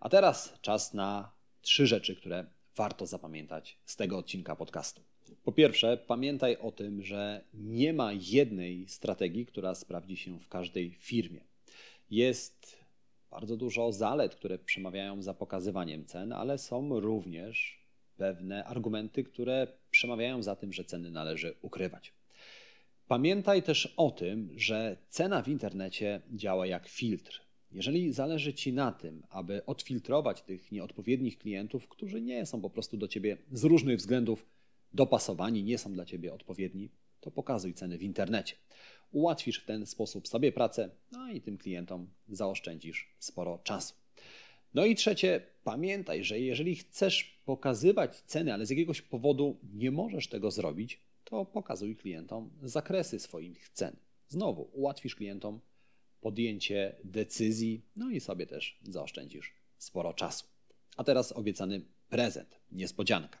A 0.00 0.08
teraz 0.08 0.58
czas 0.60 0.94
na 0.94 1.32
trzy 1.60 1.86
rzeczy, 1.86 2.16
które 2.16 2.46
warto 2.76 3.06
zapamiętać 3.06 3.78
z 3.84 3.96
tego 3.96 4.18
odcinka 4.18 4.56
podcastu. 4.56 5.02
Po 5.44 5.52
pierwsze, 5.52 5.96
pamiętaj 5.96 6.56
o 6.56 6.72
tym, 6.72 7.02
że 7.02 7.44
nie 7.54 7.92
ma 7.92 8.12
jednej 8.12 8.88
strategii, 8.88 9.46
która 9.46 9.74
sprawdzi 9.74 10.16
się 10.16 10.38
w 10.38 10.48
każdej 10.48 10.90
firmie. 10.90 11.40
Jest 12.10 12.76
bardzo 13.30 13.56
dużo 13.56 13.92
zalet, 13.92 14.34
które 14.34 14.58
przemawiają 14.58 15.22
za 15.22 15.34
pokazywaniem 15.34 16.04
cen, 16.04 16.32
ale 16.32 16.58
są 16.58 17.00
również 17.00 17.84
pewne 18.16 18.64
argumenty, 18.64 19.24
które 19.24 19.66
przemawiają 19.90 20.42
za 20.42 20.56
tym, 20.56 20.72
że 20.72 20.84
ceny 20.84 21.10
należy 21.10 21.54
ukrywać. 21.62 22.12
Pamiętaj 23.08 23.62
też 23.62 23.94
o 23.96 24.10
tym, 24.10 24.50
że 24.56 24.96
cena 25.08 25.42
w 25.42 25.48
internecie 25.48 26.20
działa 26.30 26.66
jak 26.66 26.88
filtr. 26.88 27.48
Jeżeli 27.70 28.12
zależy 28.12 28.54
Ci 28.54 28.72
na 28.72 28.92
tym, 28.92 29.22
aby 29.30 29.64
odfiltrować 29.66 30.42
tych 30.42 30.72
nieodpowiednich 30.72 31.38
klientów, 31.38 31.88
którzy 31.88 32.20
nie 32.20 32.46
są 32.46 32.60
po 32.60 32.70
prostu 32.70 32.96
do 32.96 33.08
Ciebie 33.08 33.36
z 33.52 33.64
różnych 33.64 33.98
względów 33.98 34.46
dopasowani, 34.94 35.64
nie 35.64 35.78
są 35.78 35.92
dla 35.92 36.04
Ciebie 36.04 36.34
odpowiedni, 36.34 36.90
to 37.20 37.30
pokazuj 37.30 37.74
ceny 37.74 37.98
w 37.98 38.02
internecie. 38.02 38.56
Ułatwisz 39.12 39.58
w 39.58 39.66
ten 39.66 39.86
sposób 39.86 40.28
sobie 40.28 40.52
pracę, 40.52 40.90
no 41.12 41.30
i 41.30 41.40
tym 41.40 41.58
klientom 41.58 42.08
zaoszczędzisz 42.28 43.14
sporo 43.18 43.58
czasu. 43.58 43.94
No 44.74 44.84
i 44.84 44.94
trzecie, 44.94 45.42
pamiętaj, 45.64 46.24
że 46.24 46.40
jeżeli 46.40 46.76
chcesz 46.76 47.40
pokazywać 47.44 48.20
ceny, 48.20 48.54
ale 48.54 48.66
z 48.66 48.70
jakiegoś 48.70 49.02
powodu 49.02 49.58
nie 49.74 49.90
możesz 49.90 50.28
tego 50.28 50.50
zrobić, 50.50 51.00
to 51.24 51.44
pokazuj 51.44 51.96
klientom 51.96 52.50
zakresy 52.62 53.18
swoich 53.18 53.68
cen. 53.68 53.96
Znowu 54.28 54.70
ułatwisz 54.72 55.14
klientom 55.14 55.60
podjęcie 56.20 56.96
decyzji, 57.04 57.82
no 57.96 58.10
i 58.10 58.20
sobie 58.20 58.46
też 58.46 58.78
zaoszczędzisz 58.82 59.54
sporo 59.78 60.14
czasu. 60.14 60.46
A 60.96 61.04
teraz 61.04 61.32
obiecany 61.32 61.80
prezent, 62.08 62.60
niespodzianka. 62.72 63.38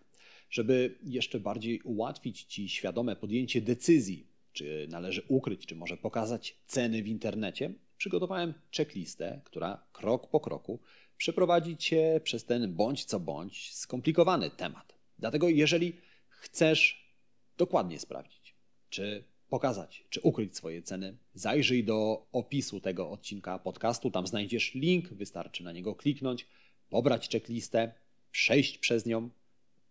Żeby 0.50 0.98
jeszcze 1.02 1.40
bardziej 1.40 1.80
ułatwić 1.80 2.42
Ci 2.42 2.68
świadome 2.68 3.16
podjęcie 3.16 3.60
decyzji, 3.60 4.26
czy 4.52 4.86
należy 4.90 5.22
ukryć, 5.28 5.66
czy 5.66 5.74
może 5.74 5.96
pokazać 5.96 6.56
ceny 6.66 7.02
w 7.02 7.08
internecie, 7.08 7.74
przygotowałem 7.96 8.54
checklistę, 8.76 9.40
która 9.44 9.86
krok 9.92 10.30
po 10.30 10.40
kroku 10.40 10.80
przeprowadzi 11.16 11.76
Cię 11.76 12.20
przez 12.24 12.44
ten 12.44 12.74
bądź 12.74 13.04
co 13.04 13.20
bądź 13.20 13.74
skomplikowany 13.74 14.50
temat. 14.50 14.94
Dlatego, 15.18 15.48
jeżeli 15.48 15.92
chcesz 16.28 17.08
dokładnie 17.56 17.98
sprawdzić, 17.98 18.54
czy 18.90 19.24
pokazać, 19.48 20.04
czy 20.10 20.20
ukryć 20.20 20.56
swoje 20.56 20.82
ceny, 20.82 21.16
zajrzyj 21.34 21.84
do 21.84 22.26
opisu 22.32 22.80
tego 22.80 23.10
odcinka 23.10 23.58
podcastu. 23.58 24.10
Tam 24.10 24.26
znajdziesz 24.26 24.74
link, 24.74 25.08
wystarczy 25.08 25.64
na 25.64 25.72
niego 25.72 25.94
kliknąć, 25.94 26.46
pobrać 26.90 27.28
checklistę, 27.28 27.92
przejść 28.30 28.78
przez 28.78 29.06
nią 29.06 29.30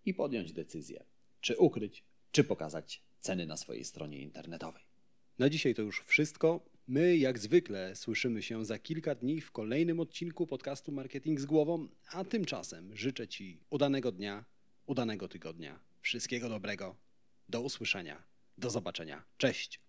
i 0.05 0.13
podjąć 0.13 0.53
decyzję, 0.53 1.03
czy 1.41 1.57
ukryć, 1.57 2.03
czy 2.31 2.43
pokazać 2.43 3.01
ceny 3.27 3.45
na 3.45 3.57
swojej 3.57 3.85
stronie 3.85 4.19
internetowej. 4.21 4.83
Na 5.39 5.49
dzisiaj 5.49 5.75
to 5.75 5.81
już 5.81 6.03
wszystko. 6.05 6.65
My, 6.87 7.17
jak 7.17 7.39
zwykle, 7.39 7.95
słyszymy 7.95 8.41
się 8.43 8.65
za 8.65 8.79
kilka 8.79 9.15
dni 9.15 9.41
w 9.41 9.51
kolejnym 9.51 9.99
odcinku 9.99 10.47
podcastu 10.47 10.91
Marketing 10.91 11.39
z 11.39 11.45
Głową, 11.45 11.87
a 12.11 12.23
tymczasem 12.23 12.95
życzę 12.95 13.27
Ci 13.27 13.59
udanego 13.69 14.11
dnia, 14.11 14.45
udanego 14.85 15.27
tygodnia, 15.27 15.79
wszystkiego 16.01 16.49
dobrego, 16.49 16.95
do 17.49 17.61
usłyszenia, 17.61 18.23
do 18.57 18.69
zobaczenia. 18.69 19.23
Cześć! 19.37 19.86